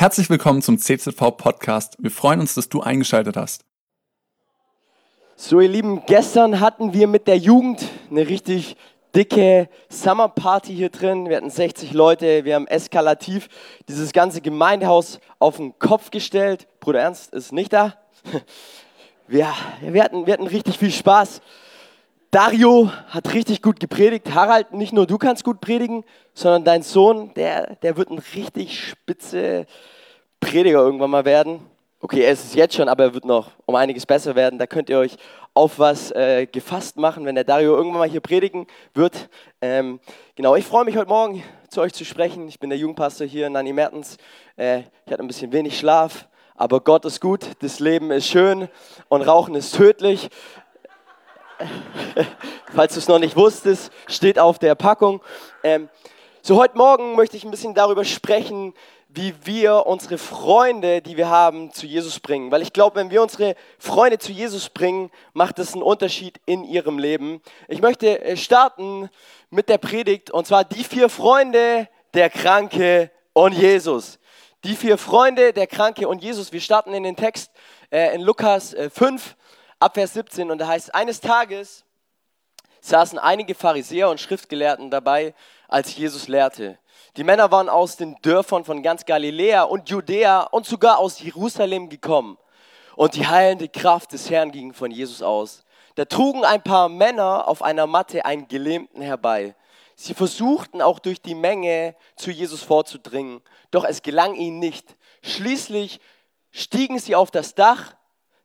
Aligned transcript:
Herzlich 0.00 0.30
willkommen 0.30 0.62
zum 0.62 0.78
CZV 0.78 1.36
Podcast. 1.36 1.96
Wir 1.98 2.12
freuen 2.12 2.38
uns, 2.38 2.54
dass 2.54 2.68
du 2.68 2.80
eingeschaltet 2.80 3.36
hast. 3.36 3.64
So, 5.34 5.58
ihr 5.58 5.68
Lieben, 5.68 6.02
gestern 6.06 6.60
hatten 6.60 6.92
wir 6.92 7.08
mit 7.08 7.26
der 7.26 7.36
Jugend 7.36 7.84
eine 8.08 8.28
richtig 8.28 8.76
dicke 9.12 9.68
Summer 9.88 10.28
Party 10.28 10.72
hier 10.72 10.90
drin. 10.90 11.28
Wir 11.28 11.38
hatten 11.38 11.50
60 11.50 11.94
Leute, 11.94 12.44
wir 12.44 12.54
haben 12.54 12.68
eskalativ 12.68 13.48
dieses 13.88 14.12
ganze 14.12 14.40
Gemeindehaus 14.40 15.18
auf 15.40 15.56
den 15.56 15.76
Kopf 15.80 16.12
gestellt. 16.12 16.68
Bruder 16.78 17.00
Ernst 17.00 17.34
ist 17.34 17.52
nicht 17.52 17.72
da. 17.72 17.94
Wir, 19.26 19.52
wir, 19.82 20.02
hatten, 20.04 20.26
wir 20.26 20.32
hatten 20.32 20.46
richtig 20.46 20.78
viel 20.78 20.90
Spaß. 20.90 21.42
Dario 22.30 22.92
hat 23.08 23.32
richtig 23.32 23.62
gut 23.62 23.80
gepredigt. 23.80 24.34
Harald, 24.34 24.74
nicht 24.74 24.92
nur 24.92 25.06
du 25.06 25.16
kannst 25.16 25.44
gut 25.44 25.62
predigen, 25.62 26.04
sondern 26.34 26.62
dein 26.62 26.82
Sohn, 26.82 27.32
der, 27.34 27.76
der 27.76 27.96
wird 27.96 28.10
ein 28.10 28.18
richtig 28.34 28.86
spitze 28.86 29.64
Prediger 30.38 30.80
irgendwann 30.80 31.10
mal 31.10 31.24
werden. 31.24 31.60
Okay, 32.00 32.20
er 32.20 32.32
ist 32.32 32.44
es 32.44 32.54
jetzt 32.54 32.74
schon, 32.74 32.88
aber 32.90 33.04
er 33.04 33.14
wird 33.14 33.24
noch 33.24 33.52
um 33.64 33.74
einiges 33.74 34.04
besser 34.04 34.36
werden. 34.36 34.58
Da 34.58 34.66
könnt 34.66 34.90
ihr 34.90 34.98
euch 34.98 35.16
auf 35.54 35.78
was 35.78 36.10
äh, 36.10 36.46
gefasst 36.46 36.98
machen, 36.98 37.24
wenn 37.24 37.34
der 37.34 37.44
Dario 37.44 37.74
irgendwann 37.74 38.00
mal 38.00 38.08
hier 38.08 38.20
predigen 38.20 38.66
wird. 38.92 39.30
Ähm, 39.62 39.98
genau, 40.36 40.54
ich 40.54 40.66
freue 40.66 40.84
mich 40.84 40.98
heute 40.98 41.08
Morgen 41.08 41.42
zu 41.70 41.80
euch 41.80 41.94
zu 41.94 42.04
sprechen. 42.04 42.46
Ich 42.46 42.60
bin 42.60 42.68
der 42.68 42.78
Jugendpastor 42.78 43.26
hier 43.26 43.46
in 43.46 43.54
Nanny 43.54 43.72
Mertens. 43.72 44.18
Äh, 44.56 44.80
ich 45.06 45.12
hatte 45.12 45.22
ein 45.22 45.26
bisschen 45.28 45.50
wenig 45.50 45.78
Schlaf, 45.78 46.28
aber 46.54 46.80
Gott 46.80 47.06
ist 47.06 47.22
gut, 47.22 47.46
das 47.60 47.80
Leben 47.80 48.10
ist 48.10 48.26
schön 48.26 48.68
und 49.08 49.22
Rauchen 49.22 49.54
ist 49.54 49.74
tödlich. 49.74 50.28
Falls 52.74 52.94
du 52.94 53.00
es 53.00 53.08
noch 53.08 53.18
nicht 53.18 53.36
wusstest, 53.36 53.90
steht 54.06 54.38
auf 54.38 54.58
der 54.58 54.74
Packung. 54.74 55.20
Ähm, 55.62 55.88
so, 56.42 56.56
heute 56.56 56.76
Morgen 56.76 57.16
möchte 57.16 57.36
ich 57.36 57.44
ein 57.44 57.50
bisschen 57.50 57.74
darüber 57.74 58.04
sprechen, 58.04 58.74
wie 59.08 59.34
wir 59.44 59.86
unsere 59.86 60.18
Freunde, 60.18 61.02
die 61.02 61.16
wir 61.16 61.28
haben, 61.28 61.72
zu 61.72 61.86
Jesus 61.86 62.20
bringen. 62.20 62.50
Weil 62.50 62.62
ich 62.62 62.72
glaube, 62.72 62.96
wenn 62.96 63.10
wir 63.10 63.22
unsere 63.22 63.56
Freunde 63.78 64.18
zu 64.18 64.32
Jesus 64.32 64.68
bringen, 64.68 65.10
macht 65.32 65.58
das 65.58 65.72
einen 65.72 65.82
Unterschied 65.82 66.40
in 66.46 66.62
ihrem 66.62 66.98
Leben. 66.98 67.40
Ich 67.68 67.80
möchte 67.80 68.22
äh, 68.22 68.36
starten 68.36 69.08
mit 69.50 69.68
der 69.68 69.78
Predigt 69.78 70.30
und 70.30 70.46
zwar 70.46 70.64
die 70.64 70.84
vier 70.84 71.08
Freunde, 71.08 71.88
der 72.14 72.30
Kranke 72.30 73.10
und 73.32 73.52
Jesus. 73.52 74.18
Die 74.64 74.74
vier 74.74 74.98
Freunde, 74.98 75.52
der 75.52 75.66
Kranke 75.66 76.06
und 76.08 76.22
Jesus. 76.22 76.52
Wir 76.52 76.60
starten 76.60 76.92
in 76.92 77.02
den 77.02 77.16
Text 77.16 77.50
äh, 77.90 78.14
in 78.14 78.20
Lukas 78.20 78.74
äh, 78.74 78.90
5, 78.90 79.36
Abvers 79.80 80.14
17 80.14 80.50
und 80.50 80.58
da 80.58 80.66
heißt, 80.66 80.94
eines 80.94 81.20
Tages 81.20 81.84
saßen 82.80 83.18
einige 83.18 83.54
Pharisäer 83.54 84.10
und 84.10 84.20
Schriftgelehrten 84.20 84.90
dabei, 84.90 85.34
als 85.68 85.96
Jesus 85.96 86.28
lehrte. 86.28 86.78
Die 87.16 87.24
Männer 87.24 87.50
waren 87.50 87.68
aus 87.68 87.96
den 87.96 88.16
Dörfern 88.22 88.64
von 88.64 88.82
ganz 88.82 89.04
Galiläa 89.04 89.62
und 89.64 89.88
Judäa 89.88 90.42
und 90.42 90.66
sogar 90.66 90.98
aus 90.98 91.20
Jerusalem 91.20 91.88
gekommen. 91.88 92.38
Und 92.96 93.14
die 93.14 93.26
heilende 93.26 93.68
Kraft 93.68 94.12
des 94.12 94.30
Herrn 94.30 94.50
ging 94.50 94.72
von 94.72 94.90
Jesus 94.90 95.22
aus. 95.22 95.64
Da 95.94 96.04
trugen 96.04 96.44
ein 96.44 96.62
paar 96.62 96.88
Männer 96.88 97.46
auf 97.46 97.62
einer 97.62 97.86
Matte 97.86 98.24
einen 98.24 98.48
Gelähmten 98.48 99.02
herbei. 99.02 99.54
Sie 99.94 100.14
versuchten 100.14 100.80
auch 100.80 101.00
durch 101.00 101.20
die 101.20 101.34
Menge 101.34 101.96
zu 102.16 102.30
Jesus 102.30 102.62
vorzudringen, 102.62 103.40
doch 103.70 103.84
es 103.84 104.02
gelang 104.02 104.34
ihnen 104.34 104.60
nicht. 104.60 104.96
Schließlich 105.22 106.00
stiegen 106.52 107.00
sie 107.00 107.16
auf 107.16 107.32
das 107.32 107.54
Dach, 107.56 107.94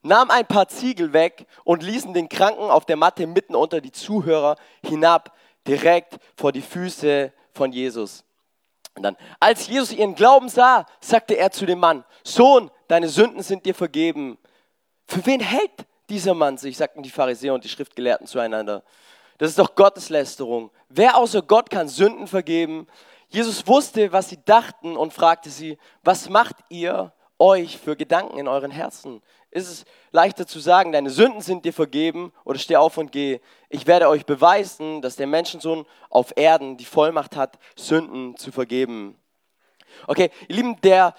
nahmen 0.04 0.32
ein 0.32 0.46
paar 0.46 0.68
Ziegel 0.68 1.14
weg 1.14 1.48
und 1.64 1.82
ließen 1.82 2.14
den 2.14 2.30
Kranken 2.30 2.70
auf 2.70 2.86
der 2.86 2.98
Matte 2.98 3.26
mitten 3.26 3.56
unter 3.56 3.82
die 3.82 3.92
Zuhörer 3.92 4.58
hinab, 4.86 5.36
direkt 5.68 6.20
vor 6.36 6.52
die 6.52 6.62
Füße 6.62 7.32
von 7.54 7.72
Jesus. 7.72 8.24
Und 8.96 9.04
dann, 9.04 9.18
als 9.40 9.68
Jesus 9.68 9.92
ihren 9.92 10.16
Glauben 10.16 10.50
sah, 10.50 10.86
sagte 11.00 11.36
er 11.36 11.52
zu 11.52 11.66
dem 11.66 11.80
Mann, 11.80 12.04
Sohn, 12.24 12.70
deine 12.88 13.10
Sünden 13.10 13.42
sind 13.42 13.66
dir 13.66 13.74
vergeben. 13.74 14.38
Für 15.08 15.26
wen 15.26 15.40
hält 15.40 15.72
dieser 16.10 16.34
Mann 16.34 16.58
sich, 16.58 16.78
sagten 16.78 17.02
die 17.02 17.10
Pharisäer 17.10 17.54
und 17.54 17.64
die 17.64 17.70
Schriftgelehrten 17.70 18.28
zueinander. 18.28 18.84
Das 19.40 19.50
ist 19.50 19.58
doch 19.58 19.74
Gotteslästerung. 19.74 20.70
Wer 20.90 21.18
außer 21.18 21.42
Gott 21.42 21.70
kann 21.70 21.88
Sünden 21.88 22.28
vergeben? 22.28 22.88
Jesus 23.30 23.66
wusste, 23.66 24.12
was 24.12 24.30
sie 24.30 24.40
dachten 24.46 24.96
und 24.96 25.12
fragte 25.12 25.50
sie, 25.50 25.80
was 26.04 26.30
macht 26.30 26.58
ihr 26.70 27.12
euch 27.44 27.78
für 27.78 27.98
Gedanken 27.98 28.38
in 28.38 28.48
euren 28.48 28.72
Herzen? 28.72 29.22
Ist 29.52 29.70
es 29.70 29.86
leichter 30.12 30.48
zu 30.48 30.60
sagen, 30.60 30.94
deine 30.94 31.10
Sünden 31.10 31.42
sind 31.42 31.66
dir 31.66 31.74
vergeben 31.74 32.32
oder 32.46 32.58
steh 32.58 32.78
auf 32.78 32.98
und 32.98 33.12
geh? 33.12 33.42
Ich 33.70 33.86
werde 33.86 34.08
euch 34.08 34.26
beweisen, 34.26 35.02
dass 35.02 35.18
der 35.18 35.28
Menschensohn 35.28 35.86
auf 36.10 36.32
Erden 36.38 36.78
die 36.78 36.86
Vollmacht 36.86 37.36
hat, 37.36 37.60
Sünden 37.76 38.38
zu 38.38 38.52
vergeben. 38.52 39.18
Okay, 40.08 40.32
ihr 40.48 40.56
Lieben, 40.56 40.80
der 40.82 41.14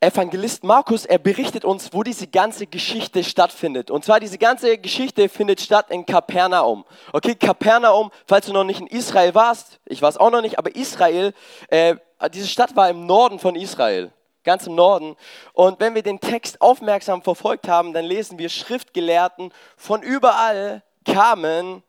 Evangelist 0.00 0.62
Markus, 0.64 1.06
er 1.06 1.18
berichtet 1.18 1.64
uns, 1.64 1.92
wo 1.92 2.02
diese 2.02 2.26
ganze 2.26 2.66
Geschichte 2.66 3.22
stattfindet. 3.24 3.90
Und 3.90 4.04
zwar 4.04 4.20
diese 4.20 4.38
ganze 4.38 4.76
Geschichte 4.76 5.28
findet 5.28 5.60
statt 5.60 5.86
in 5.90 6.04
Kapernaum. 6.04 6.84
Okay, 7.12 7.34
Kapernaum, 7.36 8.10
falls 8.26 8.46
du 8.46 8.52
noch 8.52 8.64
nicht 8.64 8.80
in 8.80 8.88
Israel 8.88 9.34
warst, 9.34 9.78
ich 9.86 10.02
war 10.02 10.08
es 10.08 10.18
auch 10.18 10.30
noch 10.30 10.42
nicht, 10.42 10.58
aber 10.58 10.74
Israel, 10.74 11.32
äh, 11.68 11.94
diese 12.34 12.48
Stadt 12.48 12.74
war 12.76 12.90
im 12.90 13.06
Norden 13.06 13.38
von 13.38 13.54
Israel, 13.54 14.12
ganz 14.46 14.66
im 14.66 14.74
Norden. 14.74 15.16
Und 15.52 15.80
wenn 15.80 15.94
wir 15.94 16.02
den 16.02 16.20
Text 16.20 16.62
aufmerksam 16.62 17.20
verfolgt 17.20 17.68
haben, 17.68 17.92
dann 17.92 18.06
lesen 18.06 18.38
wir 18.38 18.48
Schriftgelehrten 18.48 19.52
von 19.76 20.02
überall 20.02 20.82
kamen 21.04 21.82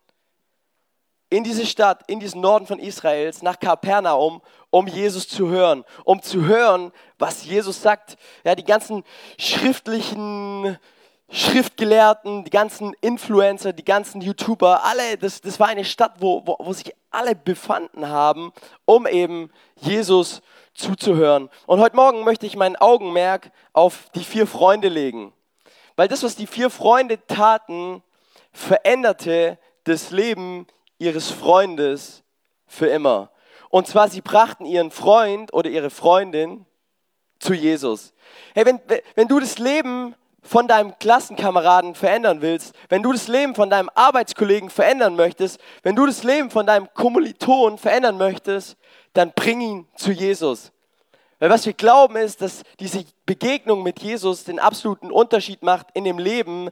in 1.30 1.44
diese 1.44 1.66
Stadt, 1.66 2.04
in 2.08 2.20
diesen 2.20 2.42
Norden 2.42 2.66
von 2.66 2.80
Israels, 2.80 3.42
nach 3.42 3.60
Kapernaum, 3.60 4.42
um 4.70 4.88
Jesus 4.88 5.28
zu 5.28 5.50
hören, 5.50 5.84
um 6.04 6.22
zu 6.22 6.46
hören, 6.46 6.92
was 7.18 7.46
Jesus 7.46 7.82
sagt. 7.82 8.18
Ja, 8.44 8.56
die 8.56 8.64
ganzen 8.64 9.04
schriftlichen 9.38 10.78
Schriftgelehrten, 11.30 12.46
die 12.46 12.50
ganzen 12.50 12.94
Influencer, 13.02 13.74
die 13.74 13.84
ganzen 13.84 14.22
YouTuber, 14.22 14.86
alle, 14.86 15.18
das, 15.18 15.42
das 15.42 15.60
war 15.60 15.68
eine 15.68 15.84
Stadt, 15.84 16.16
wo, 16.20 16.42
wo, 16.46 16.56
wo 16.60 16.72
sich 16.72 16.94
alle 17.12 17.36
befanden 17.36 18.08
haben, 18.08 18.54
um 18.86 19.06
eben 19.06 19.52
Jesus 19.76 20.42
zuzuhören. 20.78 21.50
Und 21.66 21.80
heute 21.80 21.96
Morgen 21.96 22.24
möchte 22.24 22.46
ich 22.46 22.56
mein 22.56 22.76
Augenmerk 22.76 23.52
auf 23.74 24.10
die 24.16 24.24
vier 24.24 24.48
Freunde 24.48 24.88
legen. 24.88 25.34
Weil 25.96 26.08
das, 26.08 26.24
was 26.24 26.36
die 26.36 26.48
vier 26.48 26.70
Freunde 26.70 27.26
taten, 27.26 28.04
veränderte 28.54 29.58
das 29.84 30.12
Leben 30.12 30.68
ihres 31.00 31.30
Freundes 31.32 32.24
für 32.68 32.88
immer. 32.88 33.32
Und 33.70 33.88
zwar, 33.88 34.08
sie 34.08 34.22
brachten 34.22 34.66
ihren 34.66 34.92
Freund 34.92 35.54
oder 35.54 35.70
ihre 35.70 35.90
Freundin 35.90 36.66
zu 37.40 37.54
Jesus. 37.54 38.14
Hey, 38.54 38.66
wenn, 38.66 38.80
wenn 39.16 39.28
du 39.28 39.40
das 39.40 39.58
Leben 39.58 40.16
von 40.42 40.68
deinem 40.68 40.98
Klassenkameraden 40.98 41.94
verändern 41.94 42.42
willst, 42.42 42.74
wenn 42.90 43.04
du 43.04 43.12
das 43.12 43.28
Leben 43.28 43.54
von 43.54 43.70
deinem 43.70 43.90
Arbeitskollegen 43.94 44.70
verändern 44.70 45.16
möchtest, 45.16 45.60
wenn 45.84 45.96
du 45.96 46.06
das 46.06 46.24
Leben 46.24 46.50
von 46.50 46.66
deinem 46.66 46.88
Kommiliton 46.94 47.78
verändern 47.78 48.18
möchtest, 48.18 48.78
dann 49.14 49.32
bring 49.34 49.62
ihn 49.62 49.88
zu 49.96 50.12
Jesus. 50.12 50.72
Weil 51.40 51.50
was 51.50 51.66
wir 51.66 51.74
glauben 51.74 52.16
ist, 52.16 52.42
dass 52.42 52.64
diese 52.80 53.06
Begegnung 53.26 53.84
mit 53.84 54.02
Jesus 54.02 54.44
den 54.44 54.60
absoluten 54.60 55.12
Unterschied 55.12 55.62
macht 55.62 55.88
in 55.94 56.04
dem 56.04 56.18
Leben 56.18 56.70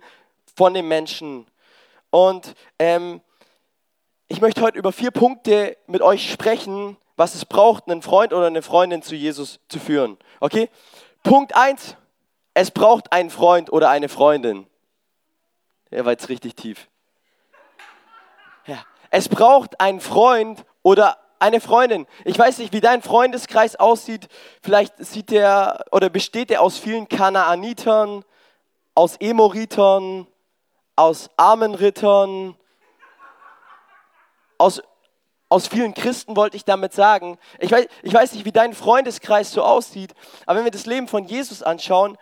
von 0.56 0.74
dem 0.74 0.88
Menschen. 0.88 1.46
Und 2.10 2.56
ähm, 2.80 3.22
ich 4.28 4.42
möchte 4.42 4.62
heute 4.62 4.80
über 4.80 4.92
vier 4.92 5.12
Punkte 5.12 5.78
mit 5.86 6.02
euch 6.02 6.32
sprechen, 6.32 6.98
was 7.16 7.36
es 7.36 7.46
braucht, 7.46 7.90
einen 7.90 8.02
Freund 8.02 8.34
oder 8.34 8.48
eine 8.48 8.62
Freundin 8.62 9.02
zu 9.02 9.16
Jesus 9.16 9.60
zu 9.68 9.80
führen. 9.80 10.18
Okay? 10.40 10.70
Punkt 11.24 11.56
eins: 11.56 11.96
es 12.54 12.72
braucht 12.72 13.12
einen 13.12 13.30
Freund 13.30 13.72
oder 13.72 13.90
eine 13.90 14.10
Freundin. 14.10 14.66
Der 15.92 16.06
war 16.06 16.14
jetzt 16.14 16.30
richtig 16.30 16.56
tief. 16.56 16.88
Ja. 18.66 18.84
Es 19.12 19.30
braucht 19.30 19.80
einen 19.80 20.02
Freund 20.02 20.66
oder 20.82 21.18
eine 21.40 21.60
Freundin. 21.62 22.08
Ich 22.24 22.38
weiß 22.38 22.58
nicht, 22.60 22.74
wie 22.74 22.82
dein 22.82 23.02
Freundeskreis 23.02 23.76
aussieht. 23.76 24.28
Vielleicht 24.62 24.94
sieht 24.98 25.32
der 25.32 25.86
oder 25.92 26.10
besteht 26.10 26.52
er 26.52 26.62
aus 26.62 26.78
vielen 26.78 27.08
Kanaanitern, 27.08 28.24
aus 28.94 29.18
Emoritern, 29.18 30.28
aus 30.96 31.30
armen 31.36 31.76
Rittern, 31.76 32.56
aus, 34.58 34.82
aus 35.50 35.68
vielen 35.68 35.94
Christen 35.94 36.36
wollte 36.36 36.58
ich 36.58 36.66
damit 36.66 36.94
sagen. 36.94 37.38
Ich 37.60 37.72
weiß, 37.72 37.88
ich 38.04 38.14
weiß 38.14 38.34
nicht, 38.34 38.46
wie 38.46 38.52
dein 38.52 38.74
Freundeskreis 38.74 39.52
so 39.52 39.64
aussieht, 39.64 40.14
aber 40.46 40.58
wenn 40.58 40.66
wir 40.66 40.72
das 40.72 40.86
Leben 40.86 41.08
von 41.08 41.26
Jesus 41.26 41.62
anschauen, 41.62 42.18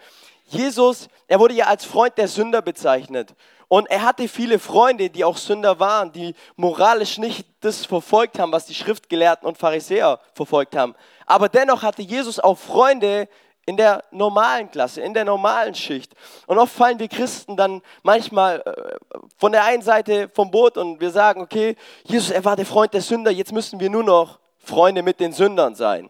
Jesus, 0.45 1.07
er 1.27 1.39
wurde 1.39 1.53
ja 1.53 1.67
als 1.67 1.85
Freund 1.85 2.17
der 2.17 2.27
Sünder 2.27 2.61
bezeichnet. 2.61 3.33
Und 3.67 3.89
er 3.89 4.03
hatte 4.03 4.27
viele 4.27 4.59
Freunde, 4.59 5.09
die 5.09 5.23
auch 5.23 5.37
Sünder 5.37 5.79
waren, 5.79 6.11
die 6.11 6.35
moralisch 6.55 7.17
nicht 7.17 7.45
das 7.61 7.85
verfolgt 7.85 8.39
haben, 8.39 8.51
was 8.51 8.65
die 8.65 8.75
Schriftgelehrten 8.75 9.47
und 9.47 9.57
Pharisäer 9.57 10.19
verfolgt 10.33 10.75
haben. 10.75 10.95
Aber 11.25 11.49
dennoch 11.49 11.83
hatte 11.83 12.01
Jesus 12.01 12.39
auch 12.39 12.57
Freunde, 12.57 13.27
in 13.65 13.77
der 13.77 14.03
normalen 14.11 14.69
Klasse, 14.69 15.01
in 15.01 15.13
der 15.13 15.25
normalen 15.25 15.73
Schicht. 15.73 16.13
Und 16.47 16.57
oft 16.57 16.73
fallen 16.73 16.99
wir 16.99 17.07
Christen 17.07 17.55
dann 17.55 17.81
manchmal 18.01 18.61
äh, 18.61 19.17
von 19.37 19.51
der 19.51 19.63
einen 19.63 19.81
Seite 19.81 20.29
vom 20.33 20.51
Boot 20.51 20.77
und 20.77 20.99
wir 20.99 21.11
sagen, 21.11 21.41
okay, 21.41 21.75
Jesus, 22.03 22.31
er 22.31 22.43
war 22.43 22.55
der 22.55 22.65
Freund 22.65 22.93
der 22.93 23.01
Sünder, 23.01 23.31
jetzt 23.31 23.53
müssen 23.53 23.79
wir 23.79 23.89
nur 23.89 24.03
noch 24.03 24.39
Freunde 24.57 25.01
mit 25.01 25.19
den 25.19 25.31
Sündern 25.31 25.75
sein. 25.75 26.09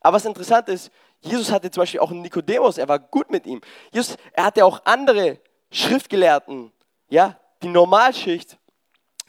Aber 0.00 0.16
was 0.16 0.24
interessant 0.24 0.68
ist, 0.68 0.90
Jesus 1.20 1.52
hatte 1.52 1.70
zum 1.70 1.82
Beispiel 1.82 2.00
auch 2.00 2.10
einen 2.10 2.22
Nikodemus, 2.22 2.78
er 2.78 2.88
war 2.88 2.98
gut 2.98 3.30
mit 3.30 3.46
ihm. 3.46 3.60
Jesus, 3.92 4.16
er 4.32 4.44
hatte 4.44 4.64
auch 4.64 4.80
andere 4.84 5.38
Schriftgelehrten, 5.72 6.70
ja, 7.08 7.36
die 7.62 7.68
Normalschicht, 7.68 8.58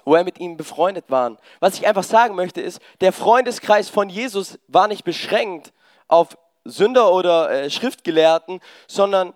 wo 0.05 0.15
er 0.15 0.23
mit 0.23 0.39
ihnen 0.39 0.57
befreundet 0.57 1.05
war. 1.09 1.37
Was 1.59 1.75
ich 1.75 1.87
einfach 1.87 2.03
sagen 2.03 2.35
möchte 2.35 2.61
ist, 2.61 2.79
der 3.01 3.13
Freundeskreis 3.13 3.89
von 3.89 4.09
Jesus 4.09 4.59
war 4.67 4.87
nicht 4.87 5.03
beschränkt 5.03 5.73
auf 6.07 6.37
Sünder 6.65 7.11
oder 7.13 7.49
äh, 7.49 7.69
Schriftgelehrten, 7.69 8.59
sondern 8.87 9.33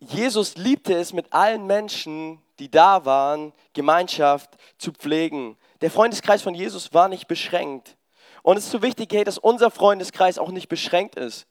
Jesus 0.00 0.56
liebte 0.56 0.94
es 0.94 1.12
mit 1.12 1.32
allen 1.32 1.66
Menschen, 1.66 2.40
die 2.58 2.70
da 2.70 3.04
waren, 3.04 3.52
Gemeinschaft 3.72 4.50
zu 4.78 4.92
pflegen. 4.92 5.56
Der 5.80 5.90
Freundeskreis 5.90 6.42
von 6.42 6.54
Jesus 6.54 6.92
war 6.92 7.08
nicht 7.08 7.28
beschränkt. 7.28 7.96
Und 8.42 8.56
es 8.56 8.64
ist 8.64 8.70
so 8.72 8.82
wichtig, 8.82 9.12
hey, 9.12 9.24
dass 9.24 9.38
unser 9.38 9.70
Freundeskreis 9.70 10.38
auch 10.38 10.50
nicht 10.50 10.68
beschränkt 10.68 11.16
ist 11.16 11.46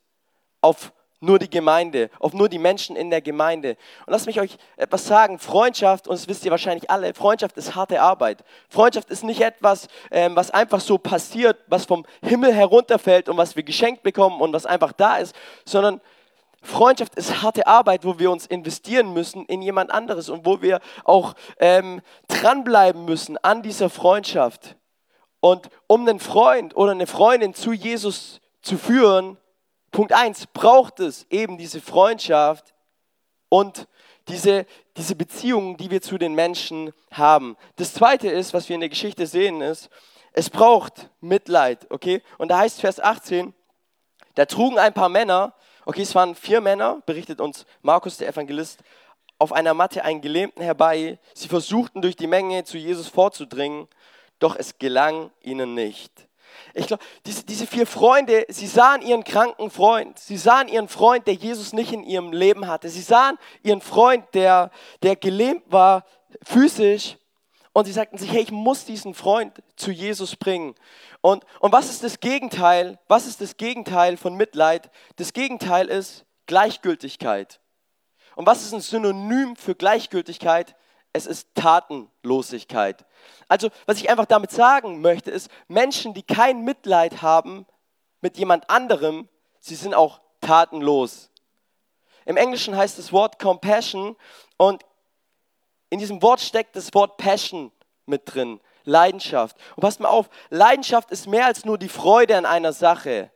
auf 0.62 0.94
nur 1.20 1.40
die 1.40 1.50
Gemeinde, 1.50 2.10
auf 2.20 2.34
nur 2.34 2.48
die 2.48 2.60
Menschen 2.60 2.96
in 2.96 3.10
der 3.10 3.22
Gemeinde. 3.22 3.78
Und 4.06 4.14
lasst 4.14 4.28
mich 4.28 4.40
euch 4.40 4.58
etwas 4.76 5.08
sagen, 5.08 5.40
Freundschaft, 5.40 6.08
und 6.08 6.18
das 6.18 6.28
wisst 6.28 6.46
ihr 6.46 6.52
wahrscheinlich 6.52 6.90
alle, 6.90 7.14
Freundschaft 7.14 7.58
ist 7.58 7.76
harte 7.76 8.02
Arbeit. 8.02 8.44
Freundschaft 8.70 9.10
ist 9.10 9.24
nicht 9.24 9.42
etwas, 9.42 9.88
ähm, 10.12 10.36
was 10.36 10.52
einfach 10.52 10.80
so 10.80 10.98
passiert, 10.98 11.58
was 11.68 11.86
vom 11.86 12.06
Himmel 12.22 12.54
herunterfällt 12.54 13.30
und 13.30 13.38
was 13.38 13.56
wir 13.56 13.64
geschenkt 13.64 14.04
bekommen 14.04 14.42
und 14.42 14.54
was 14.54 14.66
einfach 14.66 14.92
da 14.92 15.18
ist, 15.18 15.36
sondern 15.66 16.02
Freundschaft 16.62 17.16
ist 17.16 17.42
harte 17.42 17.66
Arbeit, 17.66 18.04
wo 18.04 18.20
wir 18.20 18.30
uns 18.30 18.46
investieren 18.46 19.14
müssen 19.14 19.46
in 19.46 19.62
jemand 19.62 19.92
anderes 19.92 20.30
und 20.30 20.46
wo 20.46 20.62
wir 20.62 20.82
auch 21.04 21.34
ähm, 21.60 22.02
dranbleiben 22.28 23.06
müssen 23.06 23.38
an 23.38 23.62
dieser 23.64 23.90
Freundschaft. 23.90 24.76
Und 25.40 25.70
um 25.88 26.02
einen 26.02 26.20
Freund 26.20 26.76
oder 26.76 26.92
eine 26.92 27.08
Freundin 27.08 27.54
zu 27.54 27.72
Jesus 27.72 28.42
zu 28.62 28.78
führen, 28.78 29.38
Punkt 29.92 30.14
1, 30.14 30.48
braucht 30.48 31.00
es 31.00 31.26
eben 31.30 31.58
diese 31.58 31.82
Freundschaft 31.82 32.74
und 33.50 33.88
diese, 34.28 34.66
diese 34.98 35.16
Beziehungen, 35.16 35.78
die 35.78 35.90
wir 35.90 36.02
zu 36.02 36.18
den 36.18 36.34
Menschen 36.34 36.92
haben. 37.12 37.56
Das 37.78 37.94
zweite 37.94 38.30
ist, 38.30 38.54
was 38.54 38.68
wir 38.70 38.76
in 38.76 38.82
der 38.82 38.90
Geschichte 38.90 39.26
sehen, 39.26 39.62
ist, 39.62 39.90
es 40.34 40.50
braucht 40.50 41.10
Mitleid, 41.22 41.88
okay? 41.90 42.22
Und 42.38 42.50
da 42.50 42.60
heißt 42.60 42.82
Vers 42.82 43.00
18, 43.00 43.54
da 44.36 44.46
trugen 44.46 44.78
ein 44.78 44.94
paar 44.94 45.10
Männer, 45.10 45.54
okay, 45.86 46.02
es 46.02 46.14
waren 46.14 46.36
vier 46.36 46.62
Männer, 46.62 47.02
berichtet 47.06 47.42
uns 47.42 47.66
Markus 47.82 48.18
der 48.18 48.28
Evangelist, 48.28 48.82
auf 49.40 49.52
einer 49.52 49.74
Matte 49.74 50.04
einen 50.04 50.22
Gelähmten 50.22 50.62
herbei. 50.62 51.20
Sie 51.34 51.48
versuchten 51.48 52.02
durch 52.02 52.16
die 52.16 52.28
Menge 52.28 52.64
zu 52.64 52.78
Jesus 52.78 53.08
vorzudringen, 53.08 53.88
doch 54.40 54.56
es 54.56 54.78
gelang 54.78 55.32
ihnen 55.42 55.74
nicht. 55.74 56.27
Ich 56.78 56.86
glaube, 56.86 57.04
diese, 57.26 57.44
diese 57.44 57.66
vier 57.66 57.88
Freunde, 57.88 58.46
sie 58.50 58.68
sahen 58.68 59.02
ihren 59.02 59.24
kranken 59.24 59.72
Freund. 59.72 60.20
Sie 60.20 60.38
sahen 60.38 60.68
ihren 60.68 60.88
Freund, 60.88 61.26
der 61.26 61.34
Jesus 61.34 61.74
nicht 61.74 61.92
in 61.92 62.04
ihrem 62.04 62.32
Leben 62.32 62.68
hatte. 62.68 62.88
Sie 62.90 63.02
sahen 63.02 63.40
ihren 63.64 63.82
Freund, 63.82 64.26
der, 64.36 64.70
der 65.02 65.16
gelähmt 65.16 65.64
war, 65.72 66.06
physisch. 66.44 67.18
Und 67.74 67.86
sie 67.86 67.94
sagten 67.94 68.20
sich, 68.20 68.32
hey, 68.32 68.42
ich 68.44 68.52
muss 68.52 68.86
diesen 68.86 69.16
Freund 69.16 69.64
zu 69.76 69.90
Jesus 69.90 70.36
bringen. 70.36 70.76
Und, 71.22 71.44
und 71.60 71.72
was 71.72 71.90
ist 71.90 72.04
das 72.04 72.20
Gegenteil? 72.20 73.00
Was 73.08 73.26
ist 73.26 73.42
das 73.42 73.58
Gegenteil 73.58 74.16
von 74.16 74.36
Mitleid? 74.36 74.92
Das 75.16 75.34
Gegenteil 75.34 75.88
ist 75.88 76.26
Gleichgültigkeit. 76.46 77.60
Und 78.36 78.46
was 78.46 78.62
ist 78.64 78.74
ein 78.74 78.82
Synonym 78.82 79.56
für 79.56 79.74
Gleichgültigkeit? 79.74 80.76
Es 81.18 81.26
ist 81.26 81.50
Tatenlosigkeit. 81.56 83.06
Also, 83.48 83.70
was 83.86 83.98
ich 83.98 84.10
einfach 84.10 84.26
damit 84.26 84.52
sagen 84.52 85.02
möchte, 85.02 85.32
ist, 85.32 85.50
Menschen, 85.68 86.14
die 86.14 86.24
kein 86.24 86.64
Mitleid 86.64 87.22
haben 87.22 87.66
mit 88.22 88.38
jemand 88.38 88.70
anderem, 88.70 89.28
sie 89.60 89.76
sind 89.76 89.94
auch 89.94 90.22
tatenlos. 90.42 91.30
Im 92.26 92.38
Englischen 92.38 92.76
heißt 92.76 92.98
das 92.98 93.12
Wort 93.12 93.40
Compassion 93.40 94.16
und 94.58 94.84
in 95.90 96.00
diesem 96.00 96.22
Wort 96.22 96.42
steckt 96.42 96.76
das 96.76 96.94
Wort 96.94 97.18
Passion 97.18 97.72
mit 98.06 98.34
drin, 98.34 98.60
Leidenschaft. 98.84 99.56
Und 99.76 99.82
passt 99.82 100.00
mal 100.00 100.10
auf, 100.10 100.30
Leidenschaft 100.50 101.12
ist 101.12 101.28
mehr 101.28 101.46
als 101.46 101.66
nur 101.66 101.78
die 101.78 101.90
Freude 101.90 102.38
an 102.38 102.46
einer 102.46 102.74
Sache. 102.74 103.32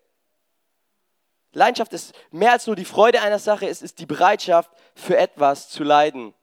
Leidenschaft 1.54 1.94
ist 1.94 2.14
mehr 2.32 2.54
als 2.54 2.68
nur 2.68 2.76
die 2.76 2.86
Freude 2.86 3.22
einer 3.22 3.40
Sache, 3.40 3.68
es 3.68 3.82
ist 3.82 4.00
die 4.00 4.06
Bereitschaft, 4.06 4.72
für 4.96 5.18
etwas 5.18 5.70
zu 5.70 5.84
leiden. 5.84 6.34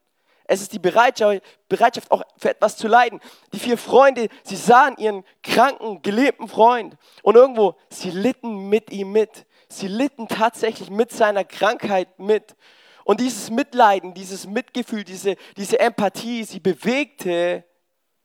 Es 0.51 0.61
ist 0.61 0.73
die 0.73 0.79
Bereitschaft, 0.79 2.09
auch 2.09 2.23
für 2.35 2.49
etwas 2.49 2.75
zu 2.75 2.87
leiden. 2.87 3.19
Die 3.53 3.59
vier 3.59 3.77
Freunde, 3.77 4.29
sie 4.43 4.55
sahen 4.55 4.97
ihren 4.97 5.23
kranken, 5.43 6.01
gelebten 6.01 6.47
Freund 6.47 6.97
und 7.21 7.35
irgendwo, 7.35 7.75
sie 7.91 8.09
litten 8.09 8.67
mit 8.67 8.91
ihm 8.91 9.11
mit. 9.11 9.45
Sie 9.67 9.87
litten 9.87 10.27
tatsächlich 10.27 10.89
mit 10.89 11.11
seiner 11.11 11.43
Krankheit 11.43 12.17
mit. 12.17 12.55
Und 13.03 13.19
dieses 13.19 13.51
Mitleiden, 13.51 14.15
dieses 14.15 14.47
Mitgefühl, 14.47 15.03
diese, 15.03 15.35
diese 15.55 15.79
Empathie, 15.79 16.43
sie 16.43 16.59
bewegte 16.59 17.63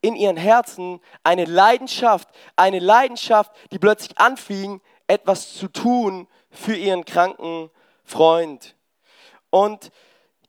in 0.00 0.16
ihren 0.16 0.38
Herzen 0.38 1.00
eine 1.24 1.44
Leidenschaft, 1.44 2.30
eine 2.56 2.78
Leidenschaft, 2.78 3.52
die 3.70 3.78
plötzlich 3.78 4.18
anfing, 4.18 4.80
etwas 5.08 5.52
zu 5.52 5.68
tun 5.68 6.26
für 6.50 6.74
ihren 6.74 7.04
kranken 7.04 7.68
Freund. 8.02 8.76
Und 9.50 9.90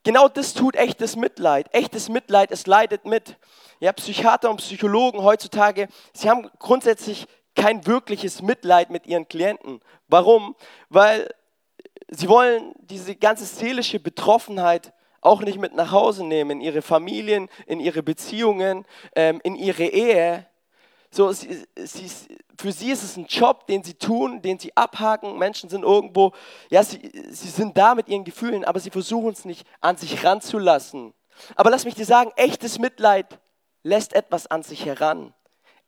Genau 0.06 0.28
das 0.28 0.54
tut 0.54 0.75
echtes 0.75 1.16
Mitleid. 1.16 1.68
Echtes 1.74 2.10
Mitleid, 2.10 2.52
es 2.52 2.68
leidet 2.68 3.06
mit. 3.06 3.38
Ja, 3.80 3.92
Psychiater 3.92 4.52
und 4.52 4.57
Psychologen 4.57 5.24
heutzutage, 5.24 5.88
sie 6.13 6.30
haben 6.30 6.48
grundsätzlich 6.60 7.25
kein 7.56 7.88
wirkliches 7.88 8.44
Mitleid 8.44 8.92
mit 8.92 9.07
ihren 9.07 9.28
Klienten. 9.28 9.81
Warum? 10.07 10.56
Weil 10.90 11.34
sie 12.07 12.30
wollen 12.30 12.74
diese 12.78 13.16
ganze 13.16 13.46
seelische 13.46 14.00
Betroffenheit 14.00 14.94
auch 15.22 15.42
nicht 15.42 15.57
mit 15.57 15.74
nach 15.74 15.92
Hause 15.92 16.24
nehmen, 16.24 16.51
in 16.51 16.62
ihre 16.62 16.84
Familien, 16.84 17.50
in 17.66 17.80
ihre 17.80 18.04
Beziehungen, 18.04 18.86
ähm, 19.16 19.42
in 19.44 19.56
ihre 19.56 19.86
Ehe. 19.86 20.46
So, 21.16 21.32
sie, 21.32 21.66
sie, 21.78 22.12
für 22.60 22.74
sie 22.74 22.92
ist 22.92 23.02
es 23.02 23.16
ein 23.16 23.26
Job, 23.28 23.68
den 23.68 23.84
sie 23.84 23.94
tun, 23.94 24.42
den 24.42 24.60
sie 24.60 24.76
abhaken. 24.76 25.38
Menschen 25.38 25.70
sind 25.70 25.84
irgendwo, 25.84 26.34
ja, 26.70 26.84
sie, 26.84 27.10
sie 27.30 27.48
sind 27.48 27.78
da 27.78 27.96
mit 27.96 28.10
ihren 28.10 28.26
Gefühlen, 28.26 28.66
aber 28.66 28.82
sie 28.82 28.90
versuchen 28.90 29.32
es 29.32 29.46
nicht 29.46 29.66
an 29.80 29.96
sich 29.96 30.26
ranzulassen. 30.26 31.14
Aber 31.56 31.70
lass 31.70 31.86
mich 31.86 31.96
dir 31.96 32.04
sagen, 32.04 32.34
echtes 32.36 32.80
Mitleid 32.80 33.40
lässt 33.82 34.12
etwas 34.12 34.48
an 34.48 34.64
sich 34.64 34.86
heran. 34.86 35.34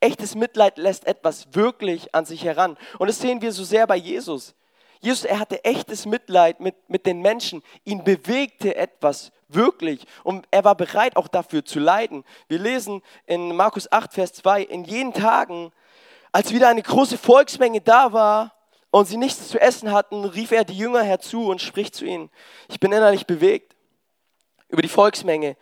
Echtes 0.00 0.34
Mitleid 0.34 0.78
lässt 0.78 1.06
etwas 1.06 1.48
wirklich 1.52 2.14
an 2.14 2.24
sich 2.24 2.44
heran. 2.44 2.78
Und 2.98 3.08
das 3.08 3.18
sehen 3.18 3.42
wir 3.42 3.52
so 3.52 3.64
sehr 3.64 3.86
bei 3.86 3.96
Jesus. 3.96 4.54
Jesus, 5.00 5.24
er 5.24 5.40
hatte 5.40 5.62
echtes 5.62 6.06
Mitleid 6.06 6.58
mit, 6.58 6.88
mit 6.88 7.04
den 7.04 7.20
Menschen. 7.20 7.62
Ihn 7.84 8.02
bewegte 8.02 8.76
etwas 8.76 9.30
wirklich. 9.48 10.04
Und 10.22 10.46
er 10.50 10.64
war 10.64 10.74
bereit 10.74 11.16
auch 11.16 11.28
dafür 11.28 11.64
zu 11.64 11.78
leiden. 11.78 12.24
Wir 12.48 12.58
lesen 12.58 13.02
in 13.26 13.56
Markus 13.56 13.90
8, 13.90 14.12
Vers 14.12 14.32
2, 14.34 14.62
in 14.62 14.84
jenen 14.84 15.12
Tagen, 15.12 15.72
als 16.32 16.52
wieder 16.52 16.68
eine 16.68 16.82
große 16.82 17.18
Volksmenge 17.18 17.80
da 17.80 18.12
war 18.12 18.54
und 18.90 19.06
sie 19.06 19.16
nichts 19.16 19.48
zu 19.48 19.60
essen 19.60 19.92
hatten, 19.92 20.24
rief 20.24 20.52
er 20.52 20.64
die 20.64 20.76
Jünger 20.76 21.02
herzu 21.02 21.48
und 21.48 21.60
spricht 21.60 21.94
zu 21.94 22.04
ihnen. 22.04 22.30
Ich 22.68 22.80
bin 22.80 22.92
innerlich 22.92 23.26
bewegt 23.26 23.74
über 24.68 24.82
die 24.82 24.88
Volksmenge, 24.88 25.56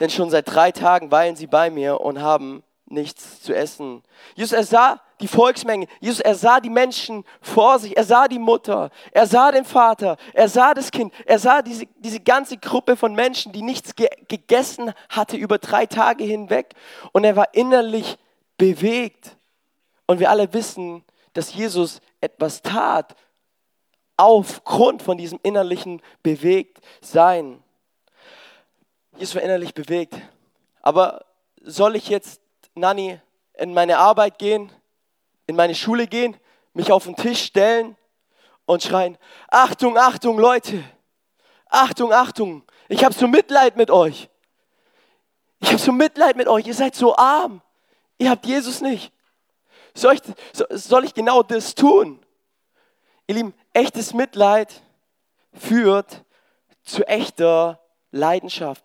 denn 0.00 0.10
schon 0.10 0.30
seit 0.30 0.52
drei 0.52 0.72
Tagen 0.72 1.10
weilen 1.10 1.36
sie 1.36 1.46
bei 1.46 1.70
mir 1.70 2.00
und 2.00 2.20
haben 2.20 2.62
nichts 2.94 3.42
zu 3.42 3.54
essen. 3.54 4.02
Jesus, 4.34 4.52
er 4.52 4.64
sah 4.64 5.00
die 5.20 5.28
Volksmenge. 5.28 5.86
Jesus, 6.00 6.20
er 6.20 6.34
sah 6.34 6.60
die 6.60 6.70
Menschen 6.70 7.24
vor 7.40 7.78
sich. 7.78 7.96
Er 7.96 8.04
sah 8.04 8.26
die 8.28 8.38
Mutter. 8.38 8.90
Er 9.12 9.26
sah 9.26 9.52
den 9.52 9.64
Vater. 9.64 10.16
Er 10.32 10.48
sah 10.48 10.72
das 10.72 10.90
Kind. 10.90 11.12
Er 11.26 11.38
sah 11.38 11.62
diese, 11.62 11.86
diese 11.98 12.20
ganze 12.20 12.56
Gruppe 12.56 12.96
von 12.96 13.14
Menschen, 13.14 13.52
die 13.52 13.62
nichts 13.62 13.94
ge 13.94 14.08
gegessen 14.28 14.92
hatte 15.08 15.36
über 15.36 15.58
drei 15.58 15.86
Tage 15.86 16.24
hinweg. 16.24 16.74
Und 17.12 17.24
er 17.24 17.36
war 17.36 17.52
innerlich 17.52 18.16
bewegt. 18.56 19.36
Und 20.06 20.20
wir 20.20 20.30
alle 20.30 20.52
wissen, 20.52 21.04
dass 21.32 21.54
Jesus 21.54 22.00
etwas 22.20 22.62
tat 22.62 23.14
aufgrund 24.16 25.02
von 25.02 25.18
diesem 25.18 25.40
innerlichen 25.42 26.00
Bewegtsein. 26.22 27.62
Jesus 29.16 29.34
war 29.34 29.42
innerlich 29.42 29.74
bewegt. 29.74 30.14
Aber 30.82 31.24
soll 31.62 31.96
ich 31.96 32.08
jetzt 32.08 32.40
Nanni, 32.74 33.20
in 33.54 33.72
meine 33.72 33.98
Arbeit 33.98 34.38
gehen, 34.38 34.72
in 35.46 35.56
meine 35.56 35.74
Schule 35.74 36.06
gehen, 36.06 36.36
mich 36.72 36.90
auf 36.90 37.04
den 37.04 37.14
Tisch 37.14 37.42
stellen 37.44 37.96
und 38.66 38.82
schreien, 38.82 39.16
Achtung, 39.48 39.96
Achtung, 39.96 40.38
Leute, 40.38 40.82
Achtung, 41.68 42.12
Achtung, 42.12 42.64
ich 42.88 43.04
habe 43.04 43.14
so 43.14 43.28
Mitleid 43.28 43.76
mit 43.76 43.90
euch. 43.90 44.28
Ich 45.60 45.68
habe 45.68 45.78
so 45.78 45.92
Mitleid 45.92 46.36
mit 46.36 46.48
euch, 46.48 46.66
ihr 46.66 46.74
seid 46.74 46.94
so 46.94 47.16
arm, 47.16 47.62
ihr 48.18 48.28
habt 48.30 48.44
Jesus 48.44 48.80
nicht. 48.80 49.12
Soll 49.94 50.14
ich, 50.14 50.22
soll 50.70 51.04
ich 51.04 51.14
genau 51.14 51.42
das 51.42 51.74
tun? 51.74 52.20
Ihr 53.26 53.36
Lieben, 53.36 53.54
echtes 53.72 54.12
Mitleid 54.12 54.82
führt 55.52 56.24
zu 56.82 57.06
echter 57.06 57.80
Leidenschaft. 58.10 58.84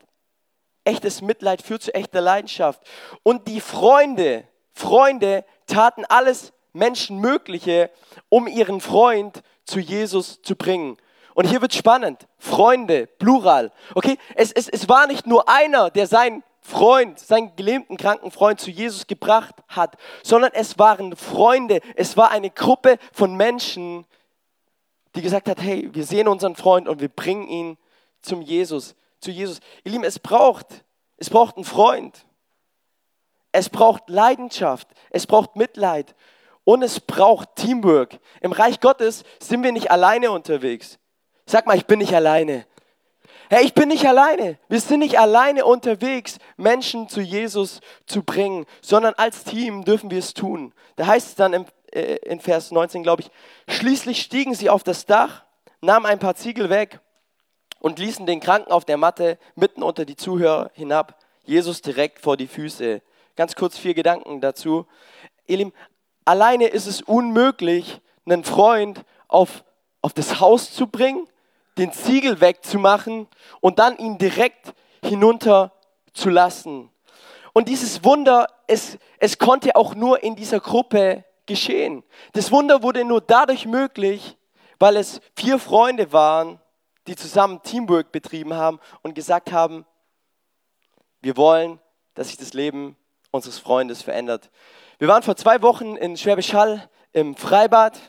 Echtes 0.89 1.21
Mitleid 1.21 1.61
führt 1.61 1.83
zu 1.83 1.93
echter 1.93 2.19
Leidenschaft. 2.19 2.81
Und 3.21 3.47
die 3.47 3.61
Freunde, 3.61 4.47
Freunde 4.73 5.45
taten 5.67 6.03
alles 6.05 6.51
Menschen 6.73 7.19
Mögliche, 7.19 7.91
um 8.27 8.47
ihren 8.47 8.81
Freund 8.81 9.43
zu 9.65 9.79
Jesus 9.79 10.41
zu 10.41 10.55
bringen. 10.55 10.97
Und 11.35 11.45
hier 11.45 11.61
wird 11.61 11.75
spannend. 11.75 12.27
Freunde, 12.39 13.05
Plural. 13.05 13.71
Okay, 13.93 14.17
es, 14.33 14.51
es, 14.51 14.67
es 14.67 14.89
war 14.89 15.05
nicht 15.05 15.27
nur 15.27 15.47
einer, 15.47 15.91
der 15.91 16.07
seinen 16.07 16.43
Freund, 16.61 17.19
seinen 17.19 17.55
gelähmten, 17.55 17.95
kranken 17.95 18.31
Freund 18.31 18.59
zu 18.59 18.71
Jesus 18.71 19.05
gebracht 19.05 19.55
hat, 19.67 19.95
sondern 20.23 20.51
es 20.53 20.79
waren 20.79 21.15
Freunde, 21.15 21.81
es 21.95 22.17
war 22.17 22.31
eine 22.31 22.49
Gruppe 22.49 22.97
von 23.13 23.35
Menschen, 23.35 24.05
die 25.15 25.21
gesagt 25.21 25.49
hat, 25.49 25.61
hey, 25.61 25.87
wir 25.93 26.03
sehen 26.03 26.27
unseren 26.27 26.55
Freund 26.55 26.87
und 26.87 26.99
wir 26.99 27.09
bringen 27.09 27.47
ihn 27.47 27.77
zum 28.21 28.41
Jesus, 28.41 28.95
zu 29.19 29.31
Jesus. 29.31 29.59
Ihr 29.83 29.91
Lieben, 29.91 30.03
es 30.03 30.19
braucht, 30.19 30.83
es 31.17 31.29
braucht 31.29 31.55
einen 31.55 31.65
Freund. 31.65 32.25
Es 33.51 33.69
braucht 33.69 34.09
Leidenschaft, 34.09 34.87
es 35.09 35.25
braucht 35.25 35.55
Mitleid 35.55 36.15
und 36.63 36.83
es 36.83 36.99
braucht 36.99 37.55
Teamwork. 37.55 38.19
Im 38.41 38.51
Reich 38.51 38.79
Gottes 38.79 39.23
sind 39.39 39.63
wir 39.63 39.71
nicht 39.71 39.89
alleine 39.89 40.31
unterwegs. 40.31 40.99
Sag 41.47 41.65
mal, 41.65 41.75
ich 41.75 41.87
bin 41.87 41.97
nicht 41.99 42.13
alleine. 42.13 42.67
Hey, 43.49 43.65
ich 43.65 43.73
bin 43.73 43.89
nicht 43.89 44.05
alleine. 44.05 44.59
Wir 44.67 44.79
sind 44.79 44.99
nicht 44.99 45.17
alleine 45.17 45.65
unterwegs, 45.65 46.37
Menschen 46.57 47.09
zu 47.09 47.21
Jesus 47.21 47.81
zu 48.05 48.21
bringen, 48.21 48.67
sondern 48.81 49.15
als 49.15 49.43
Team 49.43 49.83
dürfen 49.83 50.11
wir 50.11 50.19
es 50.19 50.35
tun. 50.35 50.71
Da 50.95 51.07
heißt 51.07 51.29
es 51.29 51.35
dann 51.35 51.53
im, 51.53 51.65
äh, 51.91 52.17
in 52.17 52.39
Vers 52.39 52.69
19, 52.69 53.01
glaube 53.01 53.23
ich, 53.23 53.31
schließlich 53.67 54.21
stiegen 54.21 54.53
sie 54.53 54.69
auf 54.69 54.83
das 54.83 55.07
Dach, 55.07 55.45
nahmen 55.81 56.05
ein 56.05 56.19
paar 56.19 56.35
Ziegel 56.35 56.69
weg 56.69 56.99
und 57.79 57.99
ließen 57.99 58.25
den 58.25 58.39
Kranken 58.39 58.71
auf 58.71 58.85
der 58.85 58.97
Matte 58.97 59.37
mitten 59.55 59.83
unter 59.83 60.05
die 60.05 60.15
Zuhörer 60.15 60.71
hinab, 60.73 61.17
Jesus 61.45 61.81
direkt 61.81 62.19
vor 62.19 62.37
die 62.37 62.47
Füße. 62.47 63.01
Ganz 63.35 63.55
kurz 63.55 63.77
vier 63.77 63.93
Gedanken 63.93 64.41
dazu. 64.41 64.85
Lieben, 65.47 65.73
alleine 66.25 66.67
ist 66.67 66.85
es 66.85 67.01
unmöglich, 67.01 68.01
einen 68.25 68.43
Freund 68.43 69.03
auf, 69.27 69.63
auf 70.01 70.13
das 70.13 70.39
Haus 70.39 70.73
zu 70.73 70.87
bringen, 70.87 71.27
den 71.77 71.91
Ziegel 71.91 72.41
wegzumachen 72.41 73.27
und 73.61 73.79
dann 73.79 73.97
ihn 73.97 74.17
direkt 74.17 74.73
hinunter 75.03 75.71
zu 76.13 76.29
lassen. 76.29 76.91
Und 77.53 77.69
dieses 77.69 78.03
Wunder, 78.03 78.47
es, 78.67 78.97
es 79.17 79.37
konnte 79.37 79.75
auch 79.75 79.95
nur 79.95 80.21
in 80.23 80.35
dieser 80.35 80.59
Gruppe 80.59 81.23
geschehen. 81.45 82.03
Das 82.33 82.51
Wunder 82.51 82.83
wurde 82.83 83.03
nur 83.05 83.21
dadurch 83.21 83.65
möglich, 83.65 84.37
weil 84.77 84.97
es 84.97 85.19
vier 85.35 85.57
Freunde 85.57 86.13
waren, 86.13 86.59
die 87.09 87.15
zusammen 87.15 87.61
Teamwork 87.63 88.11
betrieben 88.11 88.53
haben 88.53 88.79
und 89.01 89.15
gesagt 89.15 89.51
haben, 89.51 89.85
wir 91.21 91.35
wollen, 91.37 91.79
dass 92.13 92.27
sich 92.27 92.37
das 92.37 92.53
Leben 92.53 92.95
unseres 93.31 93.57
Freundes 93.57 94.03
verändert. 94.03 94.51
Wir 94.99 95.07
waren 95.07 95.23
vor 95.23 95.35
zwei 95.35 95.61
Wochen 95.63 95.95
in 95.95 96.17
Schwäbisch 96.17 96.53
Hall 96.53 96.87
im 97.11 97.35
Freibad. 97.35 97.99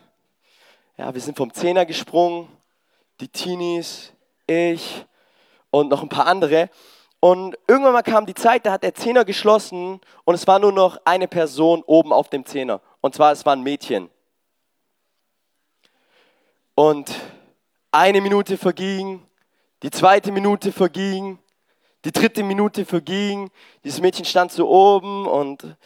Ja, 0.99 1.15
wir 1.15 1.21
sind 1.21 1.37
vom 1.37 1.53
Zehner 1.55 1.87
gesprungen, 1.87 2.49
die 3.21 3.29
Teenies, 3.29 4.13
ich 4.47 5.07
und 5.71 5.89
noch 5.89 6.03
ein 6.03 6.11
paar 6.11 6.27
andere. 6.27 6.69
Und 7.21 7.57
irgendwann 7.67 7.95
mal 7.95 8.03
kam 8.03 8.27
die 8.27 8.35
Zeit, 8.35 8.67
da 8.67 8.73
hat 8.73 8.83
der 8.83 8.95
Zehner 8.95 9.25
geschlossen 9.25 10.01
und 10.25 10.35
es 10.35 10.47
war 10.47 10.59
nur 10.59 10.73
noch 10.73 11.01
eine 11.07 11.27
Person 11.27 11.83
oben 11.87 12.13
auf 12.13 12.29
dem 12.29 12.45
Zehner. 12.45 12.83
Und 13.01 13.15
zwar, 13.15 13.33
es 13.33 13.47
war 13.47 13.57
ein 13.57 13.63
Mädchen. 13.63 14.11
Und 16.75 17.11
eine 17.93 18.21
Minute 18.21 18.57
verging, 18.57 19.23
die 19.83 19.91
zweite 19.91 20.33
Minute 20.33 20.73
verging, 20.73 21.39
die 22.05 22.13
dritte 22.13 22.43
Minute 22.43 22.85
verging. 22.85 23.51
Dieses 23.85 24.01
Mädchen 24.01 24.25
stand 24.25 24.53
so 24.53 24.69
oben 24.69 25.27
und 25.27 25.77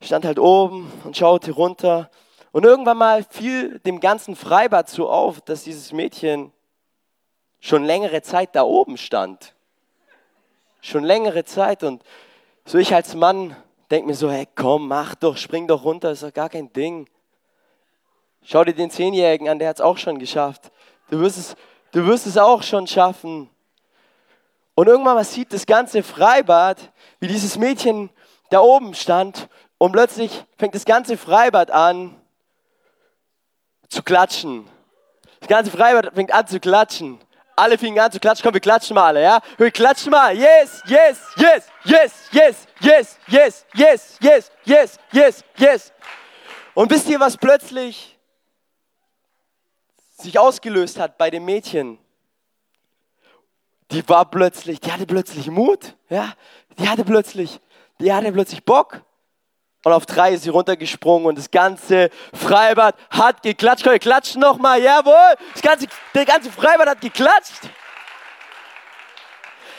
stand 0.00 0.24
halt 0.24 0.38
oben 0.38 0.90
und 1.04 1.16
schaute 1.16 1.52
runter. 1.52 2.10
Und 2.52 2.64
irgendwann 2.64 2.98
mal 2.98 3.24
fiel 3.24 3.78
dem 3.80 4.00
ganzen 4.00 4.36
Freibad 4.36 4.88
so 4.88 5.08
auf, 5.08 5.40
dass 5.40 5.64
dieses 5.64 5.92
Mädchen 5.92 6.52
schon 7.60 7.84
längere 7.84 8.22
Zeit 8.22 8.54
da 8.54 8.62
oben 8.62 8.96
stand. 8.96 9.54
Schon 10.80 11.02
längere 11.02 11.44
Zeit. 11.44 11.82
Und 11.82 12.02
so 12.64 12.78
ich 12.78 12.94
als 12.94 13.14
Mann 13.14 13.56
denke 13.90 14.08
mir 14.08 14.14
so, 14.14 14.30
hey 14.30 14.46
komm, 14.54 14.88
mach 14.88 15.14
doch, 15.16 15.36
spring 15.36 15.66
doch 15.66 15.84
runter, 15.84 16.12
ist 16.12 16.22
doch 16.22 16.32
gar 16.32 16.48
kein 16.48 16.72
Ding. 16.72 17.08
Schau 18.42 18.64
dir 18.64 18.74
den 18.74 18.90
Zehnjährigen 18.90 19.48
an, 19.48 19.58
der 19.58 19.68
hat 19.68 19.76
es 19.76 19.82
auch 19.82 19.98
schon 19.98 20.18
geschafft. 20.18 20.70
Du 21.10 21.20
wirst, 21.20 21.38
es, 21.38 21.56
du 21.92 22.06
wirst 22.06 22.26
es 22.26 22.36
auch 22.36 22.62
schon 22.62 22.86
schaffen. 22.86 23.48
Und 24.74 24.86
irgendwann 24.86 25.14
mal 25.16 25.24
sieht 25.24 25.52
das 25.52 25.66
ganze 25.66 26.02
Freibad, 26.02 26.92
wie 27.20 27.26
dieses 27.26 27.56
Mädchen 27.56 28.10
da 28.50 28.60
oben 28.60 28.94
stand 28.94 29.48
und 29.78 29.92
plötzlich 29.92 30.44
fängt 30.56 30.74
das 30.74 30.84
ganze 30.84 31.16
Freibad 31.16 31.70
an 31.70 32.14
zu 33.88 34.02
klatschen. 34.02 34.68
Das 35.40 35.48
ganze 35.48 35.70
Freibad 35.70 36.14
fängt 36.14 36.32
an 36.32 36.46
zu 36.46 36.60
klatschen. 36.60 37.18
Alle 37.56 37.78
fingen 37.78 37.98
an 37.98 38.12
zu 38.12 38.20
klatschen. 38.20 38.44
Komm, 38.44 38.54
wir 38.54 38.60
klatschen 38.60 38.94
mal 38.94 39.06
alle, 39.06 39.22
ja? 39.22 39.40
Wir 39.56 39.70
klatschen 39.70 40.10
mal. 40.10 40.36
Yes, 40.36 40.82
yes, 40.86 41.18
yes, 41.36 41.66
yes, 41.84 42.12
yes, 42.30 42.68
yes, 42.80 43.16
yes, 43.26 43.66
yes, 43.74 44.16
yes, 44.20 44.50
yes, 44.64 44.98
yes, 45.12 45.44
yes. 45.56 45.92
Und 46.74 46.90
wisst 46.90 47.08
ihr, 47.08 47.18
was 47.18 47.36
plötzlich 47.36 48.17
sich 50.22 50.38
ausgelöst 50.38 50.98
hat 50.98 51.18
bei 51.18 51.30
dem 51.30 51.44
Mädchen? 51.44 51.98
Die 53.90 54.06
war 54.08 54.30
plötzlich, 54.30 54.80
die 54.80 54.92
hatte 54.92 55.06
plötzlich 55.06 55.50
Mut, 55.50 55.96
ja? 56.10 56.32
Die 56.78 56.88
hatte 56.88 57.04
plötzlich, 57.04 57.60
die 58.00 58.12
hatte 58.12 58.30
plötzlich 58.32 58.64
Bock. 58.64 59.02
Und 59.84 59.92
auf 59.92 60.06
drei 60.06 60.32
ist 60.32 60.42
sie 60.42 60.50
runtergesprungen 60.50 61.26
und 61.26 61.38
das 61.38 61.50
ganze 61.50 62.10
Freibad 62.34 62.96
hat 63.10 63.42
geklatscht. 63.42 63.84
Komm, 63.84 63.92
wir 63.92 63.98
klatschen 63.98 64.40
nochmal, 64.40 64.82
jawohl. 64.82 65.36
Das 65.52 65.62
ganze, 65.62 65.86
der 66.14 66.24
ganze 66.24 66.50
Freibad 66.50 66.88
hat 66.88 67.00
geklatscht. 67.00 67.70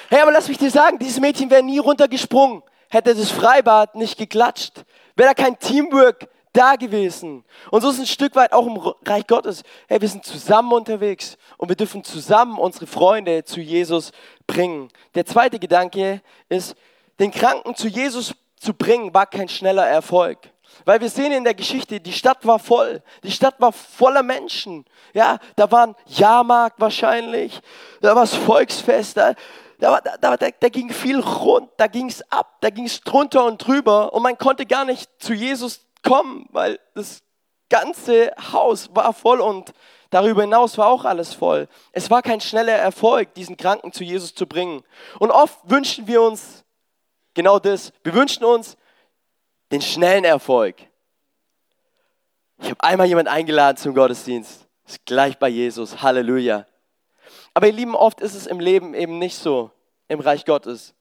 Hey, 0.09 0.21
aber 0.21 0.31
lass 0.31 0.47
mich 0.47 0.57
dir 0.57 0.71
sagen, 0.71 0.97
dieses 0.97 1.19
Mädchen 1.19 1.51
wäre 1.51 1.61
nie 1.61 1.77
runtergesprungen, 1.77 2.63
hätte 2.89 3.13
das 3.13 3.29
Freibad 3.29 3.93
nicht 3.93 4.17
geklatscht. 4.17 4.83
Wäre 5.15 5.35
da 5.35 5.43
kein 5.43 5.59
Teamwork 5.59 6.27
da 6.53 6.75
gewesen. 6.75 7.43
Und 7.71 7.81
so 7.81 7.89
ist 7.89 7.99
ein 7.99 8.05
Stück 8.05 8.35
weit 8.35 8.53
auch 8.53 8.65
im 8.65 8.77
Reich 9.05 9.27
Gottes. 9.27 9.63
Hey, 9.87 10.01
wir 10.01 10.07
sind 10.07 10.25
zusammen 10.25 10.71
unterwegs 10.73 11.37
und 11.57 11.69
wir 11.69 11.75
dürfen 11.75 12.03
zusammen 12.03 12.57
unsere 12.57 12.87
Freunde 12.87 13.43
zu 13.43 13.61
Jesus 13.61 14.11
bringen. 14.47 14.89
Der 15.15 15.25
zweite 15.25 15.59
Gedanke 15.59 16.21
ist, 16.49 16.75
den 17.19 17.31
Kranken 17.31 17.75
zu 17.75 17.87
Jesus 17.87 18.33
zu 18.57 18.73
bringen, 18.73 19.13
war 19.13 19.25
kein 19.25 19.49
schneller 19.49 19.87
Erfolg. 19.87 20.37
Weil 20.85 21.01
wir 21.01 21.09
sehen 21.09 21.31
in 21.31 21.43
der 21.43 21.53
Geschichte, 21.53 21.99
die 21.99 22.13
Stadt 22.13 22.45
war 22.45 22.59
voll. 22.59 23.01
Die 23.23 23.31
Stadt 23.31 23.59
war 23.59 23.71
voller 23.71 24.23
Menschen. 24.23 24.85
Ja, 25.13 25.39
da 25.55 25.69
war 25.71 25.87
ein 25.87 25.95
Jahrmarkt 26.05 26.79
wahrscheinlich. 26.79 27.61
Da 28.01 28.15
war 28.15 28.23
das 28.23 28.35
Volksfest. 28.35 29.17
Da, 29.17 29.33
da, 29.79 29.99
da, 30.01 30.37
da, 30.37 30.37
da 30.37 30.69
ging 30.69 30.91
viel 30.91 31.19
rund. 31.19 31.69
Da 31.77 31.87
ging 31.87 32.07
es 32.07 32.21
ab. 32.31 32.57
Da 32.61 32.69
ging 32.69 32.85
es 32.85 33.01
drunter 33.01 33.45
und 33.45 33.57
drüber. 33.57 34.13
Und 34.13 34.23
man 34.23 34.37
konnte 34.37 34.65
gar 34.65 34.85
nicht 34.85 35.09
zu 35.19 35.33
Jesus 35.33 35.81
kommen, 36.03 36.47
weil 36.51 36.79
das 36.95 37.21
ganze 37.69 38.31
Haus 38.51 38.89
war 38.93 39.13
voll 39.13 39.39
und 39.39 39.73
darüber 40.09 40.41
hinaus 40.41 40.77
war 40.77 40.87
auch 40.87 41.05
alles 41.05 41.33
voll. 41.33 41.67
Es 41.91 42.09
war 42.09 42.21
kein 42.21 42.41
schneller 42.41 42.73
Erfolg, 42.73 43.33
diesen 43.35 43.57
Kranken 43.57 43.91
zu 43.91 44.03
Jesus 44.03 44.33
zu 44.33 44.47
bringen. 44.47 44.83
Und 45.19 45.31
oft 45.31 45.59
wünschen 45.63 46.07
wir 46.07 46.21
uns 46.21 46.63
genau 47.33 47.59
das. 47.59 47.93
Wir 48.03 48.13
wünschen 48.13 48.43
uns 48.43 48.75
den 49.71 49.81
schnellen 49.81 50.23
Erfolg. 50.23 50.75
Ich 52.57 52.69
habe 52.69 52.83
einmal 52.83 53.07
jemand 53.07 53.27
eingeladen 53.27 53.77
zum 53.77 53.93
Gottesdienst. 53.93 54.67
Ist 54.85 55.05
gleich 55.05 55.37
bei 55.37 55.47
Jesus. 55.47 56.01
Halleluja. 56.01 56.65
Aber 57.53 57.67
ihr 57.67 57.73
Lieben, 57.73 57.95
oft 57.95 58.21
ist 58.21 58.35
es 58.35 58.47
im 58.47 58.59
Leben 58.59 58.93
eben 58.93 59.19
nicht 59.19 59.37
so, 59.37 59.71
im 60.07 60.19
Reich 60.19 60.45
Gottes. 60.45 60.93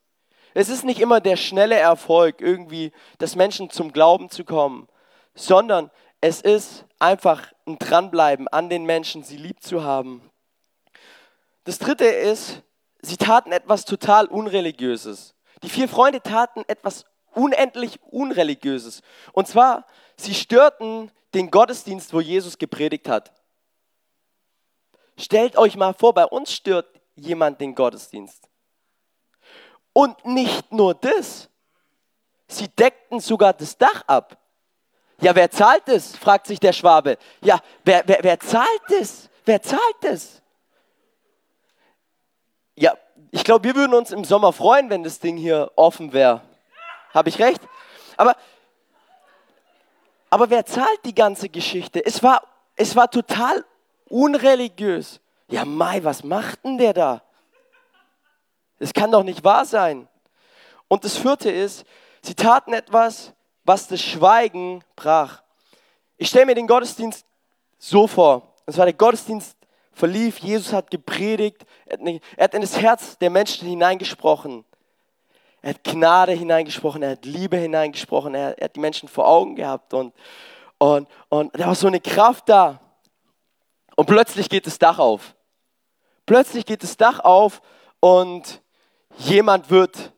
Es 0.55 0.69
ist 0.69 0.85
nicht 0.85 1.01
immer 1.01 1.21
der 1.21 1.37
schnelle 1.37 1.77
Erfolg, 1.77 2.41
irgendwie, 2.41 2.93
dass 3.19 3.37
Menschen 3.37 3.71
zum 3.71 3.93
Glauben 3.93 4.31
zu 4.31 4.45
kommen, 4.45 4.89
sondern 5.35 5.91
es 6.21 6.41
ist 6.41 6.85
einfach 6.99 7.53
ein 7.67 7.79
Dranbleiben 7.79 8.49
an 8.49 8.69
den 8.69 8.85
Menschen, 8.85 9.23
sie 9.23 9.37
lieb 9.37 9.63
zu 9.63 9.85
haben. 9.85 10.29
Das 11.65 11.79
dritte 11.79 12.07
ist, 12.07 12.63
sie 13.03 13.17
taten 13.17 13.53
etwas 13.53 13.85
total 13.85 14.27
Unreligiöses. 14.27 15.35
Die 15.63 15.69
vier 15.69 15.89
Freunde 15.89 16.23
taten 16.23 16.65
etwas 16.67 17.05
unendlich 17.35 18.01
Unreligiöses. 18.11 19.03
Und 19.33 19.47
zwar, 19.49 19.87
sie 20.17 20.35
störten 20.35 21.11
den 21.35 21.51
Gottesdienst, 21.51 22.13
wo 22.13 22.21
Jesus 22.21 22.59
gepredigt 22.59 23.09
hat. 23.09 23.33
Stellt 25.19 25.57
euch 25.57 25.77
mal 25.77 25.95
vor, 25.95 26.15
bei 26.15 26.25
uns 26.25 26.53
stört 26.53 26.87
jemand 27.15 27.61
den 27.61 27.75
Gottesdienst. 27.75 28.48
Und 29.93 30.25
nicht 30.25 30.71
nur 30.73 30.95
das, 30.95 31.49
sie 32.47 32.69
deckten 32.69 33.21
sogar 33.21 33.53
das 33.53 33.77
Dach 33.77 34.05
ab. 34.07 34.39
Ja, 35.21 35.35
wer 35.35 35.51
zahlt 35.51 35.89
es? 35.89 36.17
fragt 36.17 36.47
sich 36.47 36.61
der 36.61 36.73
Schwabe. 36.73 37.19
Ja, 37.43 37.59
wer, 37.85 38.03
wer, 38.07 38.19
wer 38.23 38.39
zahlt 38.39 38.91
es? 38.91 39.29
Wer 39.45 39.61
zahlt 39.63 40.05
es? 40.05 40.41
Ja, 42.77 42.97
ich 43.33 43.43
glaube, 43.43 43.65
wir 43.65 43.75
würden 43.75 43.95
uns 43.95 44.13
im 44.13 44.25
Sommer 44.25 44.53
freuen, 44.53 44.89
wenn 44.91 45.03
das 45.03 45.19
Ding 45.19 45.37
hier 45.37 45.73
offen 45.75 46.13
wäre. 46.13 46.43
Habe 47.13 47.29
ich 47.29 47.39
recht? 47.39 47.61
Aber 48.17 48.37
Aber 50.31 50.51
wer 50.51 50.65
zahlt 50.67 51.05
die 51.05 51.15
ganze 51.15 51.49
Geschichte? 51.49 52.05
Es 52.05 52.23
war, 52.23 52.43
es 52.77 52.95
war 52.95 53.11
total 53.11 53.65
unreligiös. 54.09 55.21
Ja, 55.49 55.65
Mai, 55.65 56.05
was 56.05 56.23
macht 56.23 56.65
denn 56.65 56.79
der 56.79 56.93
da? 56.93 57.23
Es 58.79 58.93
kann 58.93 59.11
doch 59.11 59.23
nicht 59.23 59.45
wahr 59.45 59.65
sein. 59.65 60.09
Und 60.89 61.05
das 61.05 61.17
vierte 61.17 61.51
ist, 61.51 61.85
sie 62.23 62.35
taten 62.35 62.73
etwas, 62.73 63.33
was 63.65 63.89
das 63.89 64.01
Schweigen 64.01 64.83
brach. 64.97 65.43
Ich 66.17 66.29
stelle 66.29 66.47
mir 66.47 66.55
den 66.55 66.67
Gottesdienst 66.67 67.27
so 67.79 68.07
vor. 68.07 68.55
Es 68.67 68.77
war 68.77 68.87
der 68.87 68.95
Gottesdienst 68.95 69.57
verlief, 69.93 70.39
Jesus 70.39 70.73
hat 70.73 70.91
gepredigt, 70.91 71.65
er 71.87 72.21
hat 72.39 72.55
in 72.55 72.61
das 72.61 72.81
Herz 72.81 73.19
der 73.19 73.31
Menschen 73.31 73.69
hineingesprochen. 73.69 74.65
Er 75.61 75.71
hat 75.71 75.85
Gnade 75.85 76.33
hineingesprochen, 76.33 77.03
er 77.03 77.11
hat 77.11 77.25
Liebe 77.25 77.57
hineingesprochen, 77.57 78.35
er, 78.35 78.57
hat 78.61 78.77
die 78.77 78.81
Menschen 78.81 79.09
vor 79.09 79.27
Augen 79.27 79.57
gehabt 79.57 79.93
und, 79.93 80.15
und, 80.79 81.09
und 81.29 81.59
da 81.59 81.67
war 81.67 81.75
so 81.75 81.89
eine 81.89 82.01
Kraft 82.01 82.49
da. 82.49 82.81
Und 83.97 84.07
plötzlich 84.07 84.49
geht 84.49 84.67
das 84.67 84.79
Dach 84.79 85.01
auf. 85.01 85.35
Plötzlich 86.27 86.65
geht 86.65 86.85
das 86.85 86.97
Dach 86.97 87.19
auf 87.21 87.61
und 87.99 88.63
jemand 89.17 89.71
wird 89.71 90.13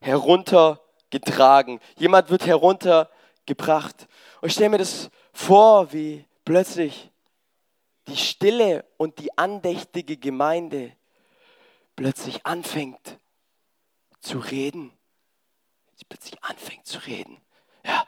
heruntergetragen. 0.00 1.80
Jemand 1.96 2.30
wird 2.30 2.46
heruntergebracht. 2.46 4.08
Und 4.40 4.48
ich 4.48 4.54
stelle 4.54 4.70
mir 4.70 4.78
das 4.78 5.10
vor, 5.32 5.92
wie 5.92 6.26
plötzlich 6.44 7.10
die 8.08 8.16
stille 8.16 8.84
und 8.96 9.18
die 9.18 9.36
andächtige 9.38 10.16
Gemeinde 10.16 10.96
plötzlich 11.94 12.44
anfängt 12.44 13.18
zu 14.20 14.38
reden. 14.38 14.92
Sie 15.94 16.04
plötzlich 16.04 16.42
anfängt 16.42 16.86
zu 16.86 16.98
reden. 16.98 17.40
Ja. 17.84 18.06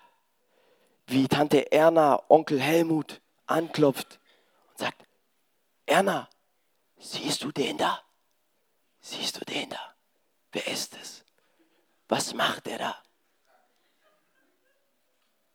Wie 1.06 1.28
Tante 1.28 1.70
Erna 1.70 2.22
Onkel 2.28 2.60
Helmut 2.60 3.20
anklopft 3.46 4.18
und 4.70 4.78
sagt, 4.78 5.06
Erna, 5.86 6.28
siehst 6.98 7.44
du 7.44 7.52
den 7.52 7.78
da? 7.78 8.00
Siehst 9.00 9.40
du 9.40 9.44
den 9.44 9.68
da? 9.68 9.93
Wer 10.54 10.68
ist 10.68 10.96
es? 11.02 11.24
Was 12.06 12.32
macht 12.32 12.68
er 12.68 12.78
da? 12.78 13.02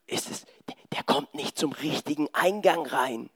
Ist 0.05 0.29
es, 0.29 0.45
der 0.91 1.03
kommt 1.03 1.33
nicht 1.33 1.57
zum 1.57 1.71
richtigen 1.71 2.27
Eingang 2.33 2.85
rein. 2.85 3.29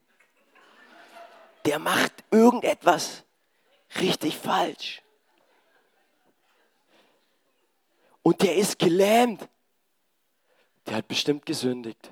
Der 1.66 1.80
macht 1.80 2.12
irgendetwas 2.32 3.24
richtig 3.98 4.38
falsch. 4.38 5.02
Und 8.24 8.42
der 8.42 8.58
ist 8.58 8.78
gelähmt. 8.78 9.48
Der 10.88 10.98
hat 10.98 11.08
bestimmt 11.08 11.46
gesündigt. 11.46 12.12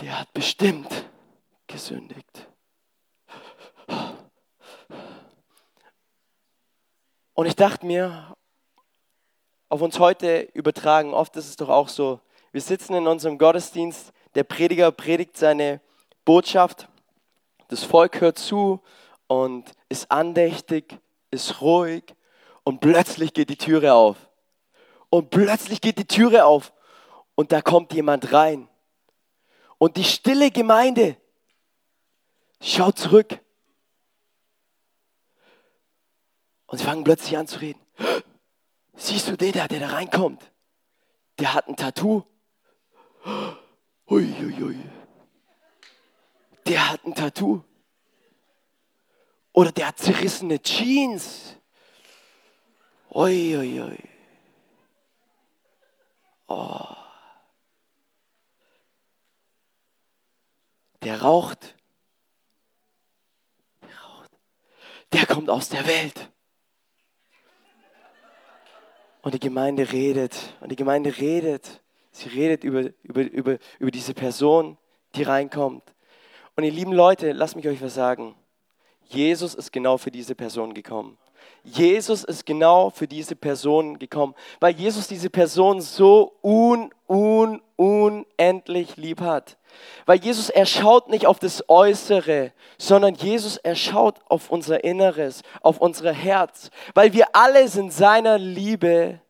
Der 0.00 0.20
hat 0.20 0.32
bestimmt 0.32 1.10
gesündigt. 1.66 2.46
Und 7.34 7.46
ich 7.46 7.56
dachte 7.56 7.84
mir, 7.84 8.33
auf 9.74 9.82
uns 9.82 9.98
heute 9.98 10.42
übertragen, 10.52 11.14
oft 11.14 11.34
ist 11.34 11.48
es 11.48 11.56
doch 11.56 11.68
auch 11.68 11.88
so, 11.88 12.20
wir 12.52 12.60
sitzen 12.60 12.94
in 12.94 13.08
unserem 13.08 13.38
Gottesdienst, 13.38 14.12
der 14.36 14.44
Prediger 14.44 14.92
predigt 14.92 15.36
seine 15.36 15.80
Botschaft, 16.24 16.88
das 17.66 17.82
Volk 17.82 18.20
hört 18.20 18.38
zu 18.38 18.80
und 19.26 19.72
ist 19.88 20.12
andächtig, 20.12 21.00
ist 21.32 21.60
ruhig 21.60 22.04
und 22.62 22.78
plötzlich 22.78 23.32
geht 23.32 23.50
die 23.50 23.56
Türe 23.56 23.94
auf. 23.94 24.16
Und 25.10 25.30
plötzlich 25.30 25.80
geht 25.80 25.98
die 25.98 26.06
Türe 26.06 26.44
auf 26.44 26.72
und 27.34 27.50
da 27.50 27.60
kommt 27.60 27.92
jemand 27.94 28.32
rein. 28.32 28.68
Und 29.78 29.96
die 29.96 30.04
stille 30.04 30.52
Gemeinde 30.52 31.16
schaut 32.60 32.96
zurück. 32.96 33.40
Und 36.68 36.78
sie 36.78 36.84
fangen 36.84 37.02
plötzlich 37.02 37.36
an 37.36 37.48
zu 37.48 37.58
reden. 37.58 37.80
Siehst 38.96 39.28
du 39.28 39.36
den 39.36 39.52
da, 39.52 39.68
der 39.68 39.80
da 39.80 39.88
reinkommt? 39.88 40.50
Der 41.38 41.54
hat 41.54 41.68
ein 41.68 41.76
Tattoo. 41.76 42.24
Ui, 44.06 44.32
ui, 44.40 44.62
ui. 44.62 44.78
Der 46.66 46.90
hat 46.90 47.04
ein 47.04 47.14
Tattoo. 47.14 47.64
Oder 49.52 49.72
der 49.72 49.88
hat 49.88 49.98
zerrissene 49.98 50.60
Jeans. 50.62 51.56
Ui, 53.10 53.56
ui, 53.56 53.80
ui. 53.80 53.98
Oh. 56.46 56.96
Der 61.02 61.20
raucht. 61.20 61.74
Der 63.82 63.98
raucht. 63.98 64.30
Der 65.12 65.26
kommt 65.26 65.50
aus 65.50 65.68
der 65.68 65.86
Welt. 65.86 66.33
Und 69.24 69.32
die 69.32 69.40
Gemeinde 69.40 69.90
redet. 69.90 70.54
Und 70.60 70.70
die 70.70 70.76
Gemeinde 70.76 71.16
redet. 71.18 71.82
Sie 72.12 72.28
redet 72.28 72.62
über, 72.62 72.90
über, 73.02 73.22
über, 73.22 73.58
über 73.78 73.90
diese 73.90 74.12
Person, 74.12 74.76
die 75.14 75.22
reinkommt. 75.22 75.82
Und 76.56 76.64
ihr 76.64 76.70
lieben 76.70 76.92
Leute, 76.92 77.32
lasst 77.32 77.56
mich 77.56 77.66
euch 77.66 77.80
was 77.80 77.94
sagen. 77.94 78.34
Jesus 79.06 79.54
ist 79.54 79.72
genau 79.72 79.96
für 79.96 80.10
diese 80.10 80.34
Person 80.34 80.74
gekommen. 80.74 81.16
Jesus 81.64 82.24
ist 82.24 82.44
genau 82.44 82.90
für 82.90 83.08
diese 83.08 83.36
Person 83.36 83.98
gekommen, 83.98 84.34
weil 84.60 84.74
Jesus 84.74 85.08
diese 85.08 85.30
Person 85.30 85.80
so 85.80 86.34
un, 86.42 86.90
un, 87.06 87.62
unendlich 87.76 88.96
lieb 88.96 89.20
hat. 89.20 89.56
Weil 90.06 90.18
Jesus, 90.18 90.50
er 90.50 90.66
schaut 90.66 91.08
nicht 91.08 91.26
auf 91.26 91.38
das 91.38 91.68
Äußere, 91.68 92.52
sondern 92.78 93.14
Jesus, 93.14 93.56
er 93.56 93.74
schaut 93.74 94.16
auf 94.28 94.50
unser 94.50 94.84
Inneres, 94.84 95.42
auf 95.62 95.78
unser 95.78 96.12
Herz. 96.12 96.70
Weil 96.94 97.12
wir 97.12 97.34
alle 97.34 97.66
sind 97.68 97.92
seiner 97.92 98.38
Liebe 98.38 99.20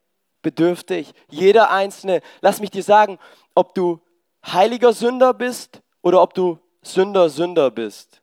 bedürftig. 0.42 1.12
Jeder 1.30 1.70
Einzelne. 1.70 2.20
Lass 2.40 2.60
mich 2.60 2.70
dir 2.70 2.82
sagen, 2.82 3.18
ob 3.54 3.74
du 3.74 4.00
heiliger 4.44 4.92
Sünder 4.92 5.32
bist 5.32 5.80
oder 6.02 6.20
ob 6.20 6.34
du 6.34 6.58
Sünder, 6.82 7.30
Sünder 7.30 7.70
bist. 7.70 8.20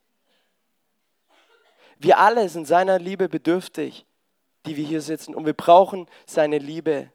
Wir 2.03 2.17
alle 2.17 2.49
sind 2.49 2.65
seiner 2.65 2.97
Liebe 2.97 3.29
bedürftig, 3.29 4.07
die 4.65 4.75
wir 4.75 4.85
hier 4.85 5.01
sitzen. 5.01 5.35
Und 5.35 5.45
wir 5.45 5.53
brauchen 5.53 6.07
seine 6.25 6.57
Liebe. 6.57 7.11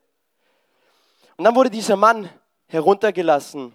Und 1.36 1.44
dann 1.44 1.56
wurde 1.56 1.70
dieser 1.70 1.96
Mann 1.96 2.30
heruntergelassen 2.68 3.72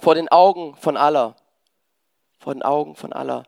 vor 0.00 0.16
den 0.16 0.28
Augen 0.30 0.74
von 0.74 0.96
aller. 0.96 1.36
Vor 2.40 2.54
den 2.54 2.62
Augen 2.62 2.96
von 2.96 3.12
aller. 3.12 3.44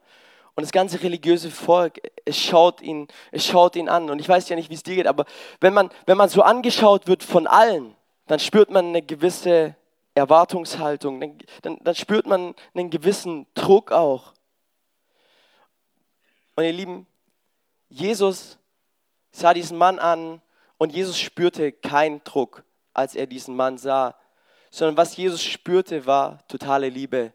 Und 0.55 0.63
das 0.63 0.71
ganze 0.71 1.03
religiöse 1.03 1.51
Volk, 1.51 2.01
es 2.25 2.39
schaut 2.39 2.81
ihn, 2.81 3.09
es 3.33 3.45
schaut 3.45 3.75
ihn 3.75 3.89
an. 3.89 4.09
Und 4.09 4.21
ich 4.21 4.29
weiß 4.29 4.49
ja 4.49 4.55
nicht, 4.55 4.71
wie 4.71 4.75
es 4.75 4.85
dir 4.85 4.95
geht, 4.95 5.09
aber 5.09 5.25
wenn 5.61 5.75
man, 5.75 5.91
wenn 6.07 6.17
man 6.17 6.29
so 6.29 6.43
angeschaut 6.43 7.09
wird 7.09 7.25
von 7.25 7.49
allen, 7.49 7.97
dann 8.29 8.39
spürt 8.39 8.71
man 8.71 8.87
eine 8.87 9.03
gewisse 9.03 9.75
Erwartungshaltung, 10.15 11.21
dann, 11.63 11.79
dann, 11.83 11.95
spürt 11.97 12.27
man 12.27 12.55
einen 12.73 12.91
gewissen 12.91 13.47
Druck 13.55 13.91
auch. 13.91 14.34
Und 16.57 16.64
ihr 16.64 16.73
Lieben, 16.73 17.07
Jesus 17.88 18.59
sah 19.33 19.55
diesen 19.55 19.77
Mann 19.77 19.99
an 19.99 20.40
und 20.79 20.93
Jesus 20.93 21.19
spürte 21.19 21.73
keinen 21.73 22.23
Druck, 22.25 22.64
als 22.93 23.14
er 23.14 23.27
diesen 23.27 23.57
Mann 23.57 23.79
sah, 23.79 24.14
sondern 24.71 24.97
was 24.97 25.17
Jesus 25.17 25.43
spürte, 25.43 26.07
war 26.07 26.47
totale 26.49 26.88
Liebe, 26.88 27.33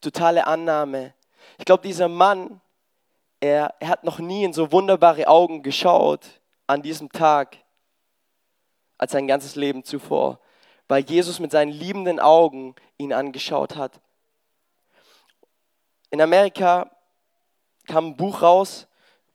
totale 0.00 0.46
Annahme. 0.46 1.14
Ich 1.58 1.64
glaube, 1.64 1.82
dieser 1.82 2.08
Mann, 2.08 2.60
er, 3.40 3.74
er 3.80 3.88
hat 3.88 4.04
noch 4.04 4.18
nie 4.18 4.44
in 4.44 4.52
so 4.52 4.72
wunderbare 4.72 5.28
Augen 5.28 5.62
geschaut 5.62 6.40
an 6.66 6.82
diesem 6.82 7.10
Tag 7.10 7.56
als 8.96 9.12
sein 9.12 9.28
ganzes 9.28 9.54
Leben 9.54 9.84
zuvor, 9.84 10.40
weil 10.88 11.04
Jesus 11.04 11.38
mit 11.38 11.52
seinen 11.52 11.70
liebenden 11.72 12.18
Augen 12.18 12.74
ihn 12.96 13.12
angeschaut 13.12 13.76
hat. 13.76 14.00
In 16.10 16.20
Amerika 16.20 16.90
kam 17.88 18.08
ein 18.08 18.16
Buch 18.16 18.42
raus, 18.42 18.86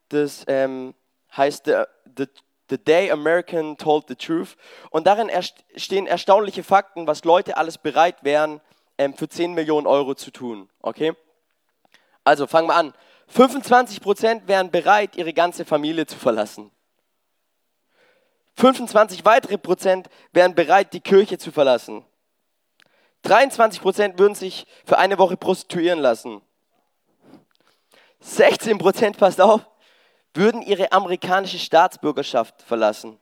das 0.08 0.44
ähm, 0.46 0.94
heißt 1.36 1.66
The, 1.66 1.82
The, 2.16 2.26
The 2.70 2.78
Day 2.78 3.10
American 3.10 3.76
Told 3.76 4.08
the 4.08 4.14
Truth. 4.14 4.56
Und 4.90 5.06
darin 5.06 5.30
stehen 5.76 6.06
erstaunliche 6.06 6.62
Fakten, 6.62 7.06
was 7.06 7.24
Leute 7.24 7.58
alles 7.58 7.76
bereit 7.76 8.24
wären, 8.24 8.60
ähm, 8.96 9.14
für 9.14 9.28
10 9.28 9.52
Millionen 9.52 9.86
Euro 9.86 10.14
zu 10.14 10.30
tun. 10.30 10.70
Okay? 10.80 11.12
Also 12.22 12.46
fangen 12.46 12.68
wir 12.68 12.76
an. 12.76 12.94
25 13.28 14.00
Prozent 14.00 14.48
wären 14.48 14.70
bereit, 14.70 15.16
ihre 15.16 15.32
ganze 15.32 15.64
Familie 15.64 16.06
zu 16.06 16.16
verlassen. 16.16 16.70
25 18.56 19.24
weitere 19.24 19.58
Prozent 19.58 20.08
wären 20.32 20.54
bereit, 20.54 20.92
die 20.92 21.00
Kirche 21.00 21.38
zu 21.38 21.50
verlassen. 21.50 22.04
23 23.22 23.80
Prozent 23.80 24.18
würden 24.18 24.34
sich 24.34 24.66
für 24.84 24.98
eine 24.98 25.18
Woche 25.18 25.36
prostituieren 25.36 25.98
lassen. 25.98 26.40
16 28.24 28.78
Prozent, 28.78 29.18
passt 29.18 29.40
auf, 29.40 29.60
würden 30.32 30.62
ihre 30.62 30.90
amerikanische 30.92 31.58
Staatsbürgerschaft 31.58 32.62
verlassen. 32.62 33.20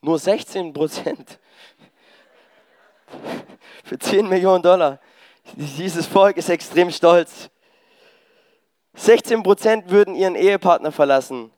Nur 0.00 0.18
16 0.18 0.72
Prozent. 0.72 1.38
Für 3.84 3.98
10 3.98 4.28
Millionen 4.28 4.62
Dollar. 4.62 4.98
Dieses 5.54 6.06
Volk 6.06 6.36
ist 6.38 6.48
extrem 6.48 6.90
stolz. 6.90 7.50
16% 8.96 9.90
würden 9.90 10.14
ihren 10.14 10.34
Ehepartner 10.34 10.90
verlassen. 10.90 11.52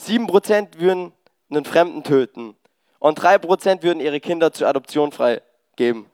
7% 0.00 0.78
würden 0.78 1.12
einen 1.50 1.64
Fremden 1.64 2.04
töten. 2.04 2.56
Und 3.00 3.20
3% 3.20 3.82
würden 3.82 4.00
ihre 4.00 4.20
Kinder 4.20 4.52
zur 4.52 4.68
Adoption 4.68 5.12
freigeben. 5.12 6.06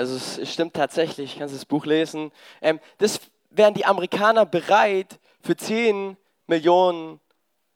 Also 0.00 0.16
es 0.16 0.50
stimmt 0.50 0.72
tatsächlich, 0.72 1.38
kannst 1.38 1.54
das 1.54 1.66
Buch 1.66 1.84
lesen. 1.84 2.32
Ähm, 2.62 2.80
das 2.96 3.20
wären 3.50 3.74
die 3.74 3.84
Amerikaner 3.84 4.46
bereit, 4.46 5.20
für 5.42 5.54
10 5.54 6.16
Millionen 6.46 7.20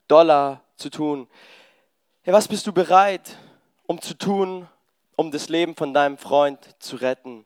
Dollar 0.07 0.63
zu 0.75 0.89
tun. 0.89 1.27
Hey, 2.23 2.33
was 2.33 2.47
bist 2.47 2.65
du 2.65 2.73
bereit, 2.73 3.37
um 3.85 4.01
zu 4.01 4.15
tun, 4.15 4.67
um 5.15 5.29
das 5.29 5.49
Leben 5.49 5.75
von 5.75 5.93
deinem 5.93 6.17
Freund 6.17 6.59
zu 6.79 6.95
retten? 6.95 7.45